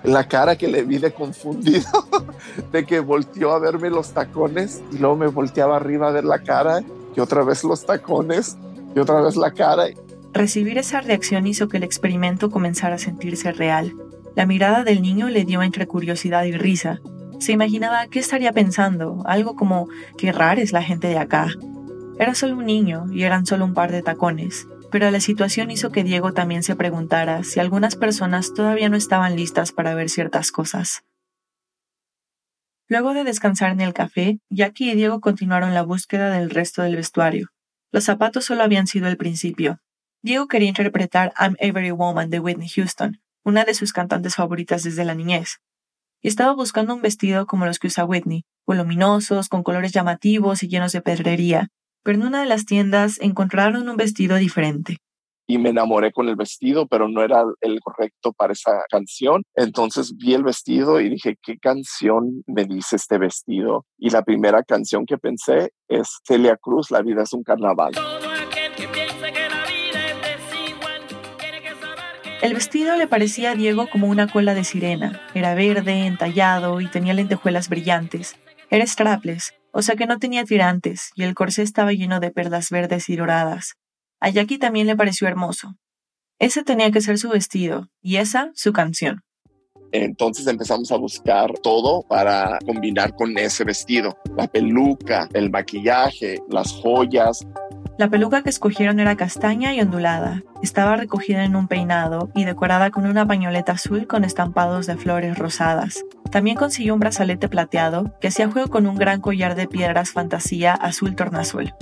[0.05, 1.87] la cara que le vi de confundido,
[2.73, 6.41] de que volteó a verme los tacones y luego me volteaba arriba a ver la
[6.41, 6.83] cara
[7.17, 8.57] y otra vez los tacones.
[8.95, 9.87] y otra vez la cara.
[10.33, 13.95] Recibir esa reacción hizo que el experimento comenzara a sentirse real.
[14.35, 17.01] La mirada del niño le dio entre curiosidad y risa.
[17.39, 21.49] Se imaginaba qué estaría pensando, algo como qué rara es la gente de acá.
[22.19, 25.91] Era solo un niño y eran solo un par de tacones, pero la situación hizo
[25.91, 30.51] que Diego también se preguntara si algunas personas todavía no estaban listas para ver ciertas
[30.51, 31.05] cosas.
[32.89, 36.97] Luego de descansar en el café, Jackie y Diego continuaron la búsqueda del resto del
[36.97, 37.49] vestuario.
[37.93, 39.81] Los zapatos solo habían sido el principio.
[40.23, 45.05] Diego quería interpretar I'm Every Woman de Whitney Houston, una de sus cantantes favoritas desde
[45.05, 45.61] la niñez.
[46.23, 50.69] Y estaba buscando un vestido como los que usa Whitney, voluminosos, con colores llamativos y
[50.69, 51.69] llenos de pedrería,
[52.09, 54.97] pero en una de las tiendas encontraron un vestido diferente
[55.47, 59.43] y me enamoré con el vestido, pero no era el correcto para esa canción.
[59.55, 63.85] Entonces vi el vestido y dije, ¿qué canción me dice este vestido?
[63.99, 67.93] Y la primera canción que pensé es Celia Cruz, La vida es un carnaval.
[72.41, 75.21] El vestido le parecía a Diego como una cola de sirena.
[75.35, 78.35] Era verde, entallado y tenía lentejuelas brillantes.
[78.71, 82.71] Era strapless, o sea que no tenía tirantes, y el corsé estaba lleno de perlas
[82.71, 83.75] verdes y doradas.
[84.21, 85.75] A Jackie también le pareció hermoso.
[86.39, 89.23] Ese tenía que ser su vestido y esa su canción.
[89.93, 94.17] Entonces empezamos a buscar todo para combinar con ese vestido.
[94.37, 97.47] La peluca, el maquillaje, las joyas.
[97.99, 100.45] La peluca que escogieron era castaña y ondulada.
[100.63, 105.37] Estaba recogida en un peinado y decorada con una pañoleta azul con estampados de flores
[105.37, 106.05] rosadas.
[106.31, 110.75] También consiguió un brazalete plateado que hacía juego con un gran collar de piedras fantasía
[110.75, 111.75] azul tornazul.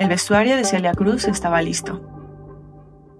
[0.00, 2.02] El vestuario de Celia Cruz estaba listo.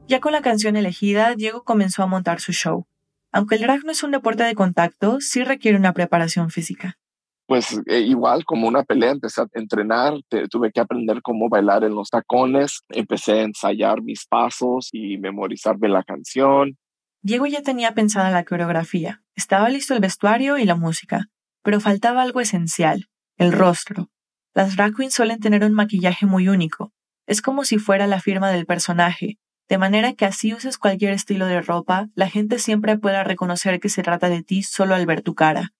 [0.08, 2.88] Ya con la canción elegida, Diego comenzó a montar su show.
[3.30, 6.98] Aunque el drag no es un deporte de contacto, sí requiere una preparación física.
[7.46, 10.14] Pues eh, igual como una pelea, empecé a entrenar,
[10.50, 15.88] tuve que aprender cómo bailar en los tacones, empecé a ensayar mis pasos y memorizarme
[15.88, 16.76] la canción.
[17.22, 21.26] Diego ya tenía pensada la coreografía, estaba listo el vestuario y la música,
[21.62, 24.10] pero faltaba algo esencial, el rostro.
[24.54, 26.92] Las drag suelen tener un maquillaje muy único.
[27.26, 31.46] Es como si fuera la firma del personaje, de manera que así uses cualquier estilo
[31.46, 35.22] de ropa, la gente siempre pueda reconocer que se trata de ti solo al ver
[35.22, 35.72] tu cara.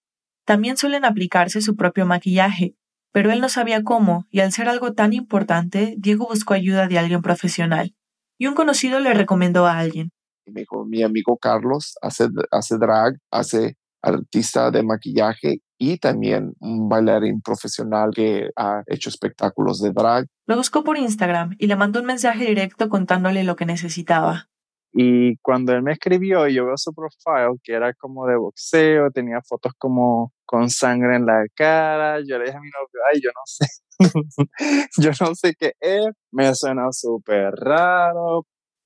[0.47, 2.73] También suelen aplicarse su propio maquillaje,
[3.11, 6.97] pero él no sabía cómo, y al ser algo tan importante, Diego buscó ayuda de
[6.97, 7.93] alguien profesional.
[8.39, 10.11] Y un conocido le recomendó a alguien.
[10.45, 16.87] Me dijo, mi amigo Carlos hace, hace drag, hace artista de maquillaje y también un
[16.87, 20.27] bailarín profesional que ha hecho espectáculos de drag.
[20.45, 24.47] Lo buscó por Instagram y le mandó un mensaje directo contándole lo que necesitaba.
[24.93, 29.41] Y cuando él me escribió, yo veo su profile, que era como de boxeo, tenía
[29.47, 32.19] fotos como con sangre en la cara.
[32.27, 33.65] Yo le dije a mi novio, ay, yo no sé,
[34.97, 38.45] yo no sé qué es, me suena súper raro.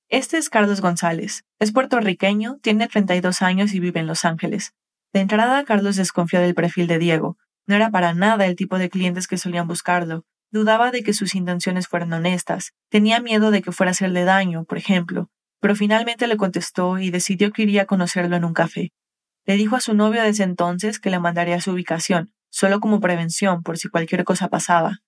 [0.09, 4.73] Este es Carlos González, es puertorriqueño, tiene 32 años y vive en Los Ángeles.
[5.13, 7.37] De entrada, Carlos desconfió del perfil de Diego.
[7.67, 10.25] No era para nada el tipo de clientes que solían buscarlo.
[10.51, 12.73] Dudaba de que sus intenciones fueran honestas.
[12.89, 15.29] Tenía miedo de que fuera a hacerle daño, por ejemplo.
[15.61, 18.91] Pero finalmente le contestó y decidió que iría a conocerlo en un café.
[19.45, 23.63] Le dijo a su novio desde entonces que le mandaría su ubicación, solo como prevención
[23.63, 24.99] por si cualquier cosa pasaba.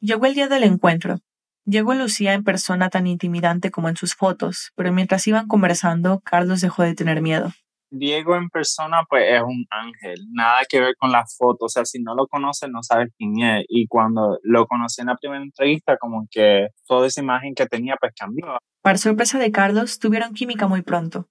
[0.00, 1.20] Llegó el día del encuentro.
[1.64, 6.60] Diego lucía en persona tan intimidante como en sus fotos, pero mientras iban conversando, Carlos
[6.60, 7.52] dejó de tener miedo.
[7.98, 11.84] Diego en persona pues es un ángel, nada que ver con las fotos, o sea,
[11.84, 15.42] si no lo conoces no sabes quién es y cuando lo conocí en la primera
[15.42, 18.58] entrevista como que toda esa imagen que tenía pues cambió.
[18.82, 21.28] Para sorpresa de Carlos, tuvieron química muy pronto.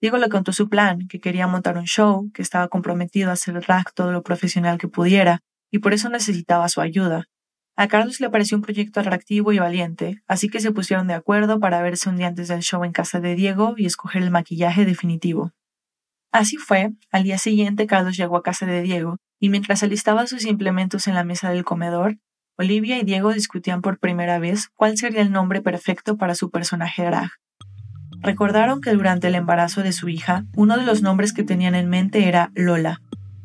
[0.00, 3.56] Diego le contó su plan, que quería montar un show, que estaba comprometido a hacer
[3.56, 7.26] el drag todo lo profesional que pudiera, y por eso necesitaba su ayuda.
[7.76, 11.58] A Carlos le pareció un proyecto atractivo y valiente, así que se pusieron de acuerdo
[11.58, 14.84] para verse un día antes del show en casa de Diego y escoger el maquillaje
[14.84, 15.52] definitivo.
[16.34, 20.44] Así fue, al día siguiente Carlos llegó a casa de Diego, y mientras alistaba sus
[20.46, 22.16] implementos en la mesa del comedor,
[22.58, 27.04] Olivia y Diego discutían por primera vez cuál sería el nombre perfecto para su personaje
[27.04, 27.30] drag.
[28.20, 31.88] Recordaron que durante el embarazo de su hija, uno de los nombres que tenían en
[31.88, 33.00] mente era Lola,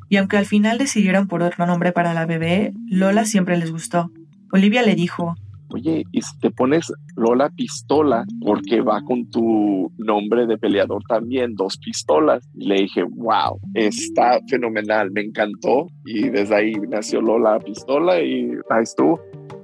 [0.10, 4.10] y aunque al final decidieron por otro nombre para la bebé, Lola siempre les gustó.
[4.52, 5.36] Olivia le dijo,
[5.74, 11.56] oye, y si te pones Lola Pistola, porque va con tu nombre de peleador también,
[11.56, 12.48] dos pistolas.
[12.54, 15.88] Y le dije, wow, está fenomenal, me encantó.
[16.06, 19.20] Y desde ahí nació Lola Pistola y ahí estuvo.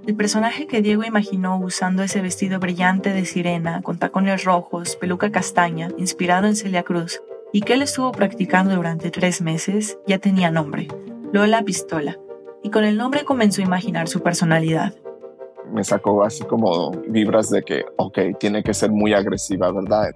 [0.08, 5.32] El personaje que Diego imaginó usando ese vestido brillante de sirena, con tacones rojos, peluca
[5.32, 10.52] castaña, inspirado en Celia Cruz, y que él estuvo practicando durante tres meses, ya tenía
[10.52, 10.90] nombre,
[11.34, 12.20] Lola Pistola,
[12.62, 14.94] y con el nombre comenzó a imaginar su personalidad.
[15.74, 20.12] Me sacó así como vibras de que, ok, tiene que ser muy agresiva, ¿verdad?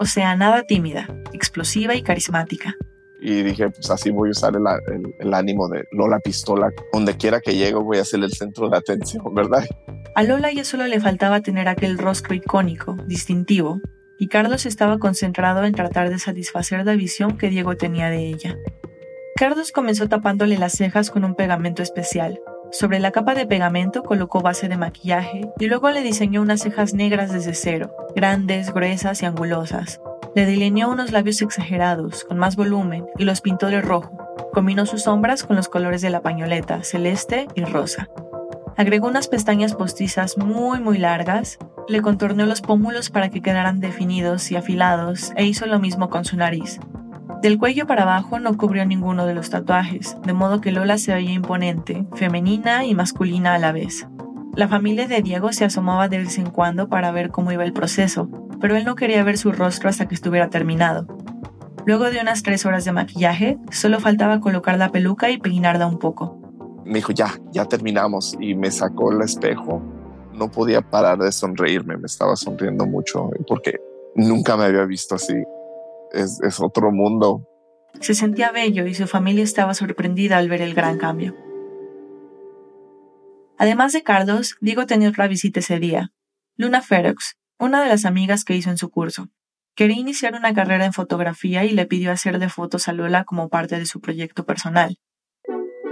[0.00, 2.74] O sea, nada tímida, explosiva y carismática.
[3.20, 6.70] Y dije, pues así voy a usar el, el, ánimo de Lola Pistola.
[6.92, 9.64] Donde quiera que llego voy a ser el centro de atención, ¿verdad?
[10.14, 13.80] A Lola ya solo le faltaba tener aquel rostro icónico, distintivo,
[14.18, 18.56] y Carlos estaba concentrado en tratar de satisfacer la visión que Diego tenía de ella.
[19.36, 22.40] Carlos comenzó tapándole las cejas con un pegamento especial.
[22.70, 26.92] Sobre la capa de pegamento colocó base de maquillaje y luego le diseñó unas cejas
[26.92, 30.00] negras desde cero, grandes, gruesas y angulosas.
[30.34, 34.12] Le delineó unos labios exagerados, con más volumen, y los pintó de rojo.
[34.52, 38.08] Combinó sus sombras con los colores de la pañoleta, celeste y rosa.
[38.76, 44.50] Agregó unas pestañas postizas muy muy largas, le contorneó los pómulos para que quedaran definidos
[44.52, 46.78] y afilados e hizo lo mismo con su nariz.
[47.42, 51.14] Del cuello para abajo no cubrió ninguno de los tatuajes, de modo que Lola se
[51.14, 54.08] veía imponente, femenina y masculina a la vez.
[54.56, 57.72] La familia de Diego se asomaba de vez en cuando para ver cómo iba el
[57.72, 58.28] proceso,
[58.60, 61.06] pero él no quería ver su rostro hasta que estuviera terminado.
[61.86, 66.00] Luego de unas tres horas de maquillaje, solo faltaba colocar la peluca y peinarla un
[66.00, 66.40] poco.
[66.84, 69.80] Me dijo, ya, ya terminamos, y me sacó el espejo.
[70.34, 73.76] No podía parar de sonreírme, me estaba sonriendo mucho, porque
[74.16, 75.34] nunca me había visto así
[76.12, 77.46] es, otro mundo.
[78.00, 81.34] Se sentía bello y su familia estaba sorprendida al ver el gran cambio.
[83.56, 86.12] Además de Carlos, Diego tenía otra visita ese día.
[86.56, 89.28] Luna Ferox, una de las amigas que hizo en su curso.
[89.74, 93.78] Quería iniciar una carrera en fotografía y le pidió hacerle fotos a Lola como parte
[93.78, 94.98] de su proyecto personal.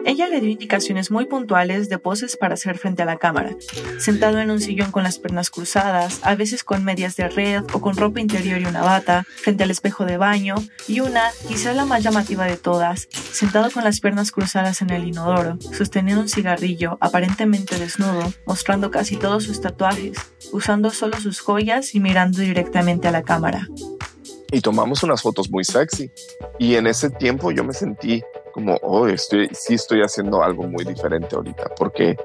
[0.07, 3.57] Ella le dio indicaciones muy puntuales de poses para hacer frente a la cámara,
[3.99, 7.81] sentado en un sillón con las piernas cruzadas, a veces con medias de red o
[7.81, 10.55] con ropa interior y una bata, frente al espejo de baño,
[10.87, 15.09] y una, quizá la más llamativa de todas, sentado con las piernas cruzadas en el
[15.09, 20.17] inodoro, sosteniendo un cigarrillo, aparentemente desnudo, mostrando casi todos sus tatuajes,
[20.53, 23.67] usando solo sus joyas y mirando directamente a la cámara
[24.53, 26.09] y tomamos unas fotos muy sexy.
[26.59, 28.23] Y en ese tiempo yo me sentí
[28.57, 32.17] como, oh, estoy, sí estoy haciendo algo muy diferente ahorita, porque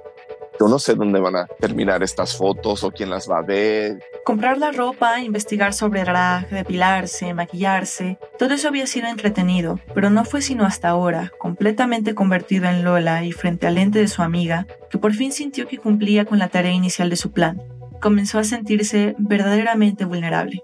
[0.58, 4.02] yo no sé dónde van a terminar estas fotos o quién las va a ver.
[4.24, 10.24] Comprar la ropa, investigar sobre drag, depilarse, maquillarse, todo eso había sido entretenido, pero no
[10.24, 14.68] fue sino hasta ahora, completamente convertido en Lola y frente al lente de su amiga,
[14.90, 17.62] que por fin sintió que cumplía con la tarea inicial de su plan.
[18.00, 20.64] Comenzó a sentirse verdaderamente vulnerable.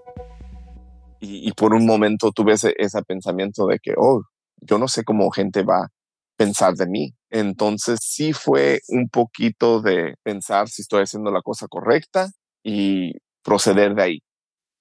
[1.20, 4.22] Y, por un momento tuve ese, ese pensamiento de que, oh,
[4.60, 5.88] yo no sé cómo gente va a
[6.36, 7.14] pensar de mí.
[7.30, 12.30] Entonces sí fue un poquito de pensar si estoy haciendo la cosa correcta
[12.62, 14.18] y proceder de ahí.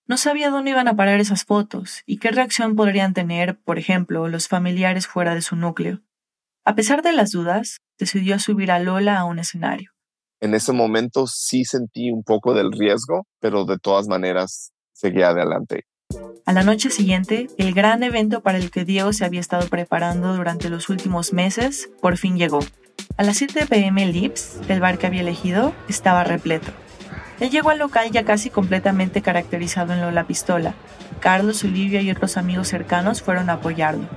[0.08, 4.30] No sabía dónde iban a parar esas fotos y qué reacción podrían tener, por ejemplo,
[4.30, 6.02] los familiares fuera de su núcleo.
[6.64, 9.92] A pesar de las dudas, decidió subir a Lola a un escenario.
[10.40, 15.84] En ese momento sí sentí un poco del riesgo, pero de todas maneras seguí adelante.
[16.46, 20.34] A la noche siguiente, el gran evento para el que Diego se había estado preparando
[20.34, 22.60] durante los últimos meses por fin llegó.
[23.18, 26.72] A las 7 pm Lips, el bar que había elegido, estaba repleto.
[27.42, 30.74] Él llegó al local ya casi completamente caracterizado en Lola Pistola.
[31.20, 34.08] Carlos, Olivia y otros amigos cercanos fueron a apoyarlo.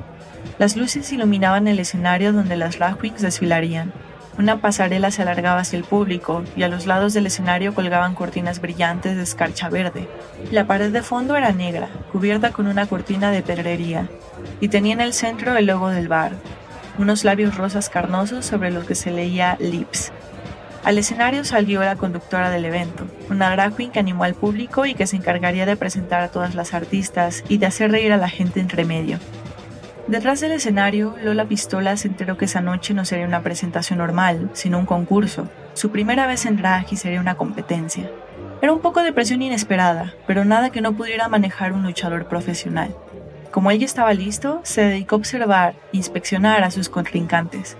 [0.61, 3.93] Las luces iluminaban el escenario donde las drag desfilarían.
[4.39, 8.61] Una pasarela se alargaba hacia el público y a los lados del escenario colgaban cortinas
[8.61, 10.09] brillantes de escarcha verde.
[10.51, 14.09] La pared de fondo era negra, cubierta con una cortina de pedrería,
[14.61, 16.33] y tenía en el centro el logo del bar,
[16.99, 20.13] unos labios rosas carnosos sobre los que se leía Lips.
[20.83, 25.07] Al escenario salió la conductora del evento, una drag que animó al público y que
[25.07, 28.61] se encargaría de presentar a todas las artistas y de hacer reír a la gente
[28.61, 29.19] entre medio.
[30.07, 34.51] Detrás del escenario, Lola Pistola se enteró que esa noche no sería una presentación normal,
[34.55, 35.49] sino un concurso.
[35.75, 38.11] Su primera vez en drag sería una competencia.
[38.63, 42.95] Era un poco de presión inesperada, pero nada que no pudiera manejar un luchador profesional.
[43.51, 47.77] Como ella estaba listo, se dedicó a observar e inspeccionar a sus contrincantes.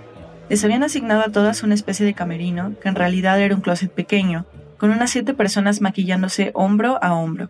[0.49, 3.91] Les habían asignado a todas una especie de camerino, que en realidad era un closet
[3.91, 4.45] pequeño,
[4.77, 7.49] con unas siete personas maquillándose hombro a hombro.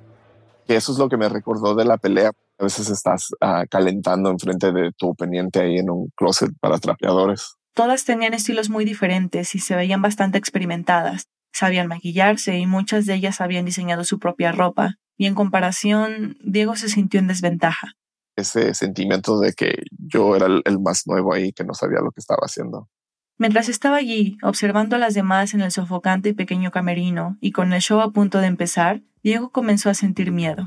[0.68, 2.32] Eso es lo que me recordó de la pelea
[2.62, 7.55] a veces estás uh, calentando enfrente de tu oponente ahí en un closet para trapeadores.
[7.74, 11.28] Todas tenían estilos muy diferentes y se veían bastante experimentadas.
[11.51, 14.97] Sabían maquillarse y muchas de ellas habían diseñado su propia ropa.
[15.18, 17.93] Y en comparación, Diego se sintió en desventaja.
[18.36, 22.20] Ese sentimiento de que yo era el más nuevo ahí, que no sabía lo que
[22.20, 22.89] estaba haciendo.
[23.38, 27.74] Mientras estaba allí, observando a las demás en el sofocante y pequeño camerino, y con
[27.74, 30.66] el show a punto de empezar, Diego comenzó a sentir miedo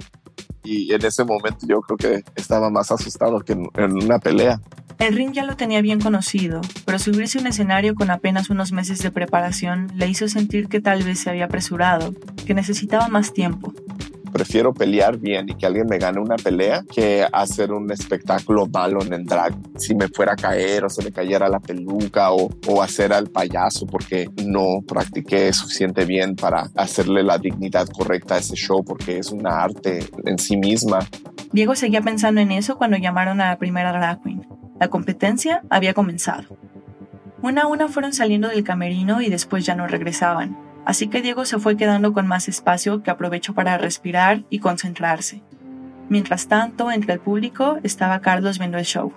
[0.62, 4.60] y en ese momento yo creo que estaba más asustado que en, una pelea.
[4.98, 8.72] El ring ya lo tenía bien conocido, pero subirse a un escenario con apenas unos
[8.72, 12.14] meses de preparación le hizo sentir que tal vez se había apresurado,
[12.46, 13.74] que necesitaba más tiempo
[14.34, 19.00] prefiero pelear bien y que alguien me gane una pelea que hacer un espectáculo malo
[19.02, 19.54] en drag.
[19.78, 23.28] Si me fuera a caer o se me cayera la peluca o, o hacer al
[23.28, 29.18] payaso porque no practiqué suficiente bien para hacerle la dignidad correcta a ese show porque
[29.18, 30.98] es una arte en sí misma.
[31.52, 34.48] Diego seguía pensando en eso cuando llamaron a la primera drag queen.
[34.80, 36.58] La competencia había comenzado.
[37.40, 41.44] Una a una fueron saliendo del camerino y después ya no regresaban así que Diego
[41.44, 45.42] se fue quedando con más espacio que aprovechó para respirar y concentrarse.
[46.08, 49.12] Mientras tanto, entre el público estaba Carlos viendo el show.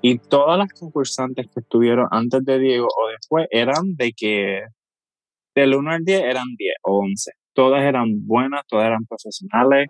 [0.00, 4.62] Y todas las concursantes que estuvieron antes de Diego o después eran de que
[5.54, 7.32] del 1 al 10 eran 10 o 11.
[7.52, 9.88] Todas eran buenas, todas eran profesionales.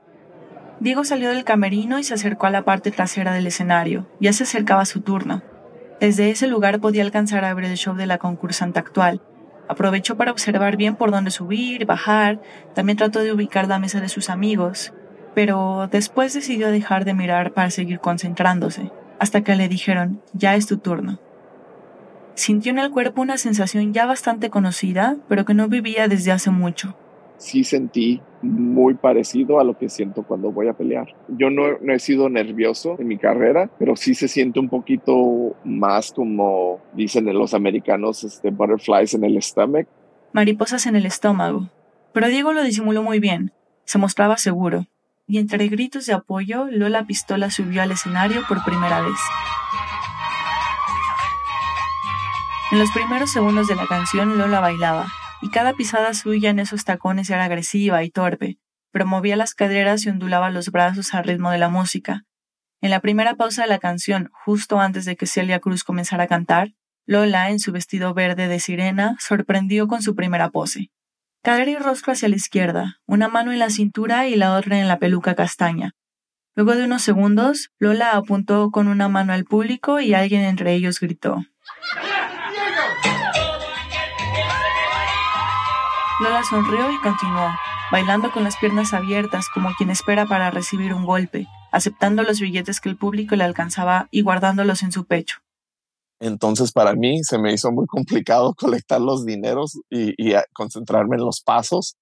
[0.81, 4.07] Diego salió del camerino y se acercó a la parte trasera del escenario.
[4.21, 5.43] Ya se acercaba su turno.
[6.01, 9.21] Desde ese lugar podía alcanzar a ver el show de la concursante actual,
[9.69, 12.41] Aprovechó para observar bien por dónde subir, bajar,
[12.75, 14.93] también trató de ubicar la mesa de sus amigos,
[15.35, 20.67] pero después decidió dejar de mirar para seguir concentrándose, hasta que le dijeron, ya es
[20.67, 21.21] tu turno.
[22.35, 26.51] Sintió en el cuerpo una sensación ya bastante conocida, pero que no vivía desde hace
[26.51, 26.97] mucho
[27.39, 31.15] sí sentí muy parecido a lo que siento cuando voy a pelear.
[31.29, 36.13] Yo no, he sido nervioso en mi carrera, pero sí se siente un poquito más
[36.13, 39.89] como dicen los americanos, este, butterflies en el estómago.
[40.33, 41.71] Mariposas en el estómago.
[42.13, 43.53] Pero Diego lo disimuló muy bien.
[43.85, 44.87] Se mostraba seguro.
[45.27, 49.19] Y entre gritos de apoyo, Lola Pistola subió al escenario por primera vez.
[52.71, 55.07] En los primeros segundos de la canción, Lola bailaba,
[55.43, 58.59] y cada pisada suya en esos tacones era agresiva y torpe,
[58.91, 62.25] pero movía las caderas y ondulaba los brazos al ritmo de la música.
[62.81, 66.29] En la primera pausa de la canción, justo antes de que Celia Cruz comenzara a
[66.29, 66.75] cantar,
[67.07, 70.91] Lola, en su vestido verde de sirena, sorprendió con su primera pose.
[71.43, 74.89] Cadera y rostro hacia la izquierda, una mano en la cintura y la otra en
[74.89, 75.93] la peluca castaña.
[76.55, 81.01] Luego de unos segundos, Lola apuntó con una mano al público y alguien entre ellos
[81.01, 81.45] gritó.
[86.21, 87.49] Lola sonrió y continuó,
[87.93, 92.81] bailando con las piernas abiertas como quien espera para recibir un golpe, aceptando los billetes
[92.81, 95.39] que el público le alcanzaba y guardándolos en su pecho.
[96.19, 100.15] Entonces para mí se me hizo muy complicado colectar los dineros y,
[100.55, 101.95] concentrarme en los pasos.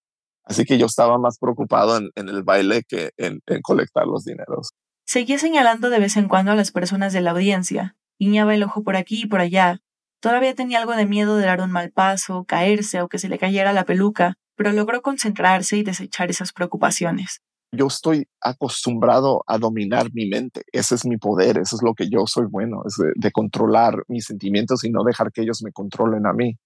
[0.44, 4.70] Así que yo estaba más preocupado en, el baile que en, en, colectar los dineros.
[5.04, 7.96] Seguía señalando de vez en cuando a las personas de la audiencia.
[8.18, 9.82] Guiñaba el ojo por aquí y por allá,
[10.26, 13.38] Todavía tenía algo de miedo de dar un mal paso, caerse o que se le
[13.38, 17.42] cayera la peluca, pero logró concentrarse y desechar esas preocupaciones.
[17.70, 20.62] Yo estoy acostumbrado a dominar mi mente.
[20.72, 24.24] Ese es mi poder, eso es lo que yo soy bueno, es de, controlar mis
[24.24, 26.56] sentimientos y no dejar que ellos me controlen a mí.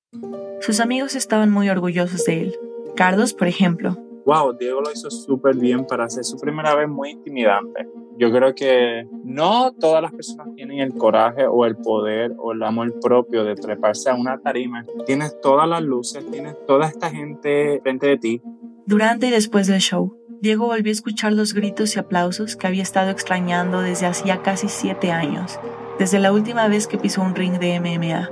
[0.63, 2.59] Sus amigos estaban muy orgullosos de él.
[2.97, 3.99] Carlos, por ejemplo,
[4.31, 7.85] wow, Diego lo hizo súper bien para hacer su primera vez muy intimidante.
[8.17, 12.63] Yo creo que no todas las personas tienen el coraje o el poder o el
[12.63, 14.85] amor propio de treparse a una tarima.
[15.05, 18.43] Tienes todas las luces, tienes toda esta gente frente de ti.
[18.87, 22.85] Durante y después del show, Diego volvió a escuchar los gritos y aplausos que había
[22.85, 25.59] estado extrañando desde hacía casi siete años,
[25.99, 28.31] desde la última vez que pisó un ring de MMA.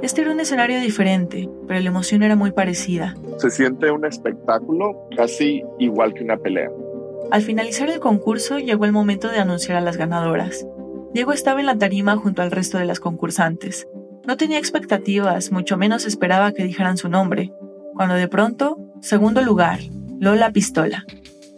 [0.00, 3.14] Este era un escenario diferente, pero la emoción era muy parecida.
[3.38, 6.70] Se siente un espectáculo casi igual que una pelea.
[7.30, 10.66] Al finalizar el concurso llegó el momento de anunciar a las ganadoras.
[11.14, 13.88] Diego estaba en la tarima junto al resto de las concursantes.
[14.26, 17.52] No tenía expectativas, mucho menos esperaba que dijeran su nombre,
[17.94, 19.80] cuando de pronto, segundo lugar,
[20.20, 21.04] Lola Pistola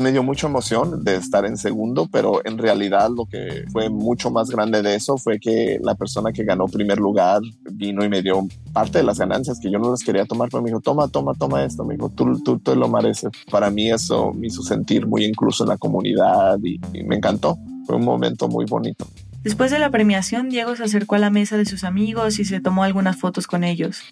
[0.00, 4.30] me dio mucha emoción de estar en segundo, pero en realidad lo que fue mucho
[4.30, 8.22] más grande de eso fue que la persona que ganó primer lugar vino y me
[8.22, 11.08] dio parte de las ganancias que yo no las quería tomar, pero me dijo, toma,
[11.08, 13.30] toma, toma esto, me dijo, tú, tú te lo mereces.
[13.50, 17.58] Para mí eso me hizo sentir muy incluso en la comunidad y me encantó.
[17.86, 19.06] Fue un momento muy bonito.
[19.42, 22.60] Después de la premiación, Diego se acercó a la mesa de sus amigos y se
[22.60, 24.02] tomó algunas fotos con ellos.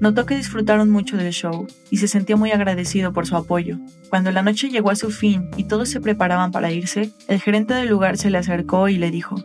[0.00, 3.78] Notó que disfrutaron mucho del show y se sentía muy agradecido por su apoyo.
[4.10, 7.72] Cuando la noche llegó a su fin y todos se preparaban para irse, el gerente
[7.72, 9.36] del lugar se le acercó y le dijo,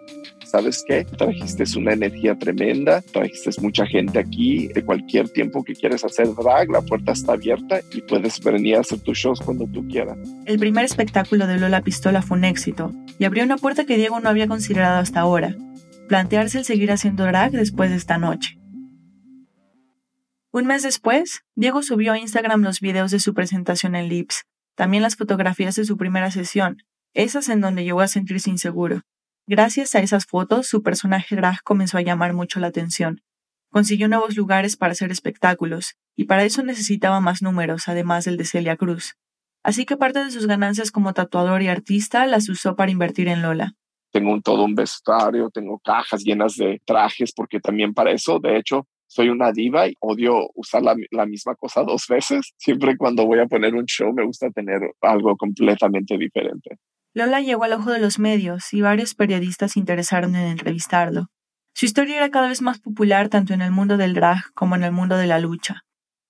[0.52, 1.06] ¿sabes qué?
[1.06, 6.70] Trajiste una energía tremenda, trajiste mucha gente aquí, de cualquier tiempo que quieras hacer drag,
[6.70, 10.18] la puerta está abierta y puedes venir a hacer tus shows cuando tú quieras.
[10.45, 14.20] El primer espectáculo de Lola Pistola fue un éxito y abrió una puerta que Diego
[14.20, 15.56] no había considerado hasta ahora,
[16.10, 18.58] plantearse el seguir haciendo drag después de esta noche.
[20.52, 24.43] Un mes después, Diego subió a Instagram los videos de su presentación en Lips,
[24.76, 26.84] también las fotografías de su primera sesión,
[27.14, 29.04] esas en donde llegó a sentirse inseguro.
[29.52, 33.22] Gracias a esas fotos, su personaje drag comenzó a llamar mucho la atención.
[33.70, 38.45] Consiguió nuevos lugares para hacer espectáculos, y para eso necesitaba más números, además del de
[38.45, 39.18] Celia Cruz.
[39.62, 43.41] Así que parte de sus ganancias como tatuador y artista las usó para invertir en
[43.41, 43.74] Lola.
[44.14, 48.56] Tengo un, todo un vestuario, tengo cajas llenas de trajes, porque también para eso, de
[48.56, 52.54] hecho, soy una diva y odio usar la, misma cosa dos veces.
[52.56, 56.78] Siempre cuando voy a poner un show me gusta tener algo completamente diferente.
[57.14, 61.28] Lola llegó al ojo de los medios y varios periodistas se interesaron en entrevistarlo.
[61.74, 64.84] Su historia era cada vez más popular tanto en el mundo del drag como en
[64.84, 65.82] el mundo de la lucha.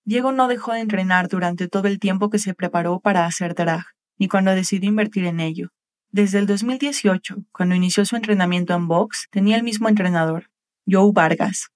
[0.05, 3.85] Diego no dejó de entrenar durante todo el tiempo que se preparó para hacer drag,
[4.17, 5.69] ni cuando decidió invertir en ello.
[6.09, 10.49] Desde el 2018, cuando inició su entrenamiento en box, tenía el mismo entrenador,
[10.87, 11.69] Joe Vargas.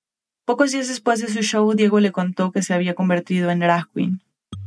[0.46, 3.88] Pocos días después de su show, Diego le contó que se había convertido en drag
[3.94, 4.25] queen.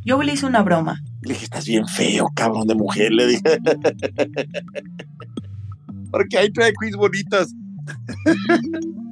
[0.08, 1.02] Joe le hizo una broma.
[1.20, 3.42] Le dije, estás bien feo, cabrón de mujer, le dije.
[6.10, 7.54] Porque hay drag queens bonitas.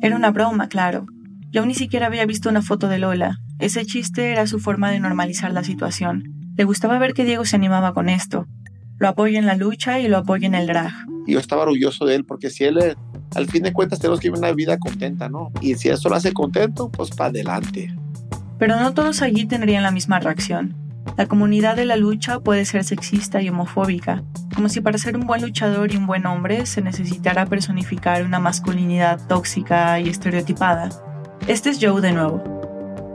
[0.00, 1.06] Era una broma, claro.
[1.50, 3.40] Yo ni siquiera había visto una foto de Lola.
[3.58, 6.32] Ese chiste era su forma de normalizar la situación.
[6.56, 8.46] Le gustaba ver que Diego se animaba con esto.
[8.98, 10.92] Lo apoya en la lucha y lo apoya en el drag.
[11.26, 12.78] Yo estaba orgulloso de él porque si él,
[13.34, 15.52] al fin de cuentas, tenemos que vivir una vida contenta, ¿no?
[15.60, 17.94] Y si eso lo hace contento, pues para adelante.
[18.58, 20.85] Pero no todos allí tendrían la misma reacción.
[21.16, 24.22] La comunidad de la lucha puede ser sexista y homofóbica,
[24.54, 28.38] como si para ser un buen luchador y un buen hombre se necesitara personificar una
[28.38, 30.90] masculinidad tóxica y estereotipada.
[31.46, 32.42] Este es Joe de nuevo.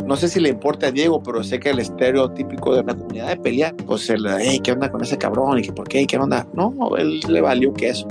[0.08, 3.30] No sé si le importa a Diego, pero sé que el estereotípico de la comunidad
[3.30, 5.60] de pelea, pues el, hey, ¿qué onda con ese cabrón?
[5.60, 6.06] ¿Y por qué?
[6.08, 6.48] ¿Qué onda?
[6.54, 8.08] No, él le valió que eso.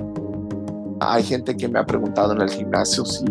[1.00, 3.24] Hay gente que me ha preguntado en el gimnasio si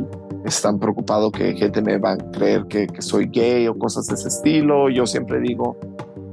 [0.44, 4.16] están preocupados que gente me va a creer que, que soy gay o cosas de
[4.16, 4.90] ese estilo.
[4.90, 5.78] Yo siempre digo,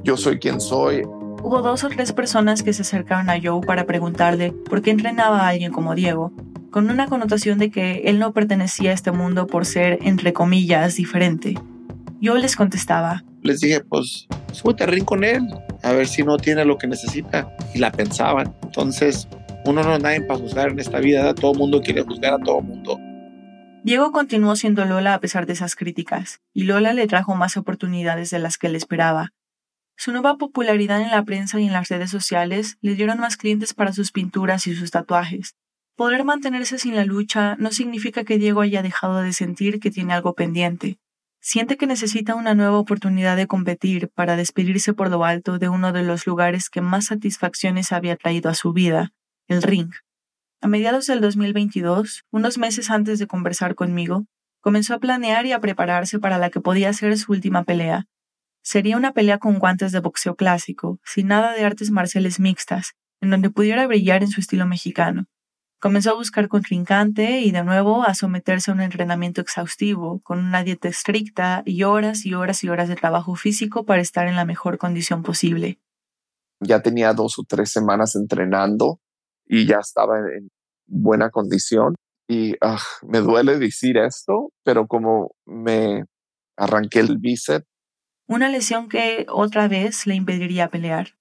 [0.06, 1.02] yo soy quien soy.
[1.02, 5.40] Hubo dos o tres personas que se acercaron a Joe para preguntarle por qué entrenaba
[5.40, 6.32] a alguien como Diego,
[6.70, 10.94] con una connotación de que él no pertenecía a este mundo por ser, entre comillas,
[10.94, 11.54] diferente.
[12.20, 13.24] Yo les contestaba.
[13.42, 15.42] Les dije, pues, súbete al ring con él,
[15.82, 17.52] a ver si no tiene lo que necesita.
[17.74, 18.54] Y la pensaban.
[18.62, 19.28] Entonces,
[19.64, 22.38] uno no es nadie para juzgar en esta vida, todo el mundo quiere juzgar a
[22.38, 22.98] todo el mundo.
[23.82, 28.30] Diego continuó siendo Lola a pesar de esas críticas, y Lola le trajo más oportunidades
[28.30, 29.32] de las que él esperaba,
[29.96, 33.74] su nueva popularidad en la prensa y en las redes sociales le dieron más clientes
[33.74, 35.56] para sus pinturas y sus tatuajes.
[35.96, 40.12] Poder mantenerse sin la lucha no significa que Diego haya dejado de sentir que tiene
[40.12, 40.98] algo pendiente.
[41.40, 45.92] Siente que necesita una nueva oportunidad de competir para despedirse por lo alto de uno
[45.92, 49.12] de los lugares que más satisfacciones había traído a su vida,
[49.48, 49.92] el ring.
[50.60, 54.26] A mediados del 2022, unos meses antes de conversar conmigo,
[54.60, 58.06] comenzó a planear y a prepararse para la que podía ser su última pelea,
[58.66, 63.30] Sería una pelea con guantes de boxeo clásico, sin nada de artes marciales mixtas, en
[63.30, 65.26] donde pudiera brillar en su estilo mexicano.
[65.80, 70.64] Comenzó a buscar contrincante y de nuevo a someterse a un entrenamiento exhaustivo, con una
[70.64, 74.44] dieta estricta y horas y horas y horas de trabajo físico para estar en la
[74.44, 75.78] mejor condición posible.
[76.58, 78.98] Ya tenía dos o tres semanas entrenando
[79.46, 80.48] y ya estaba en
[80.88, 81.94] buena condición.
[82.28, 86.02] Y ah, me duele decir esto, pero como me
[86.56, 87.64] arranqué el bíceps
[88.28, 91.14] una lesión que otra vez le impediría pelear.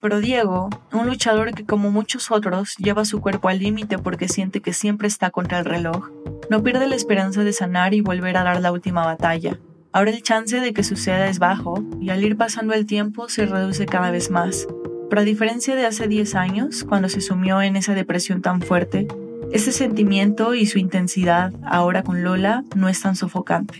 [0.00, 4.60] Pero Diego, un luchador que como muchos otros lleva su cuerpo al límite porque siente
[4.60, 6.10] que siempre está contra el reloj,
[6.48, 9.58] no pierde la esperanza de sanar y volver a dar la última batalla.
[9.92, 13.46] Ahora el chance de que suceda es bajo y al ir pasando el tiempo se
[13.46, 14.66] reduce cada vez más.
[15.08, 19.08] Pero a diferencia de hace 10 años, cuando se sumió en esa depresión tan fuerte,
[19.52, 23.78] ese sentimiento y su intensidad ahora con Lola no es tan sofocante.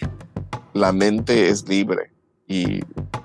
[0.73, 2.16] La mente es libre
[2.47, 2.81] y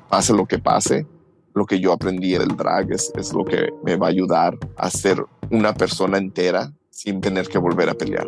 [0.09, 1.05] pase lo que pase,
[1.53, 4.89] lo que yo aprendí del drag es, es lo que me va a ayudar a
[4.89, 8.27] ser una persona entera sin tener que volver a pelear.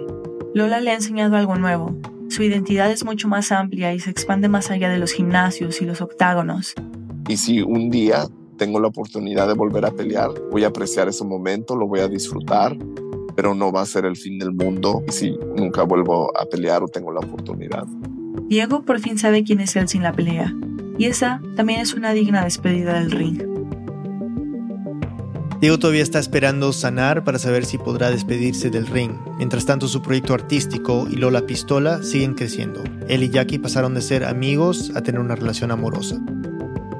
[0.53, 1.95] Lola le ha enseñado algo nuevo.
[2.29, 5.85] Su identidad es mucho más amplia y se expande más allá de los gimnasios y
[5.85, 6.73] los octágonos.
[7.27, 8.25] Y si un día
[8.57, 12.07] tengo la oportunidad de volver a pelear, voy a apreciar ese momento, lo voy a
[12.07, 12.77] disfrutar,
[13.35, 16.87] pero no va a ser el fin del mundo si nunca vuelvo a pelear o
[16.87, 17.85] tengo la oportunidad.
[18.47, 20.53] Diego por fin sabe quién es él sin la pelea
[20.97, 23.53] y esa también es una digna despedida del ring.
[25.63, 29.13] Diego todavía está esperando sanar para saber si podrá despedirse del ring.
[29.37, 32.83] Mientras tanto, su proyecto artístico y Lola Pistola siguen creciendo.
[33.07, 36.19] Él y Jackie pasaron de ser amigos a tener una relación amorosa.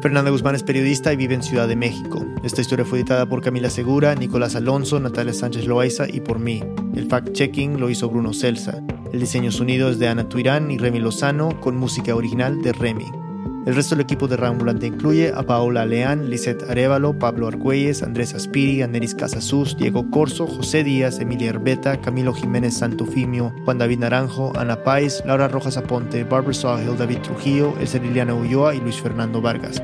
[0.02, 2.26] Fernanda Guzmán es periodista y vive en Ciudad de México.
[2.46, 6.64] Esta historia fue editada por Camila Segura, Nicolás Alonso, Natalia Sánchez Loaiza y por mí.
[6.96, 8.82] El fact-checking lo hizo Bruno Celsa.
[9.12, 13.23] El diseño sonido es de Ana Tuirán y Remy Lozano con música original de Remy.
[13.66, 18.34] El resto del equipo de Reambulante incluye a Paola Leán, Lisette Arevalo, Pablo Argüelles, Andrés
[18.34, 24.52] Aspiri, Aneris Casasus, Diego Corso, José Díaz, Emilia Herbeta, Camilo Jiménez Santofimio, Juan David Naranjo,
[24.58, 29.42] Ana Páez, Laura Rojas Aponte, Barbara Sawhill, David Trujillo, El Liliana Ulloa y Luis Fernando
[29.42, 29.82] Vargas.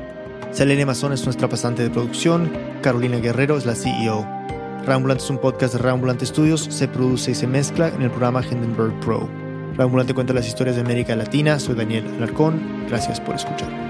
[0.50, 2.52] Selene Mazón es nuestra pasante de producción,
[2.82, 4.28] Carolina Guerrero es la CEO.
[4.84, 8.42] Reambulante es un podcast de Reambulante Studios, se produce y se mezcla en el programa
[8.44, 9.49] Hindenburg Pro.
[9.76, 13.89] Reambulante cuenta las historias de América Latina, soy Daniel Alarcón, gracias por escuchar.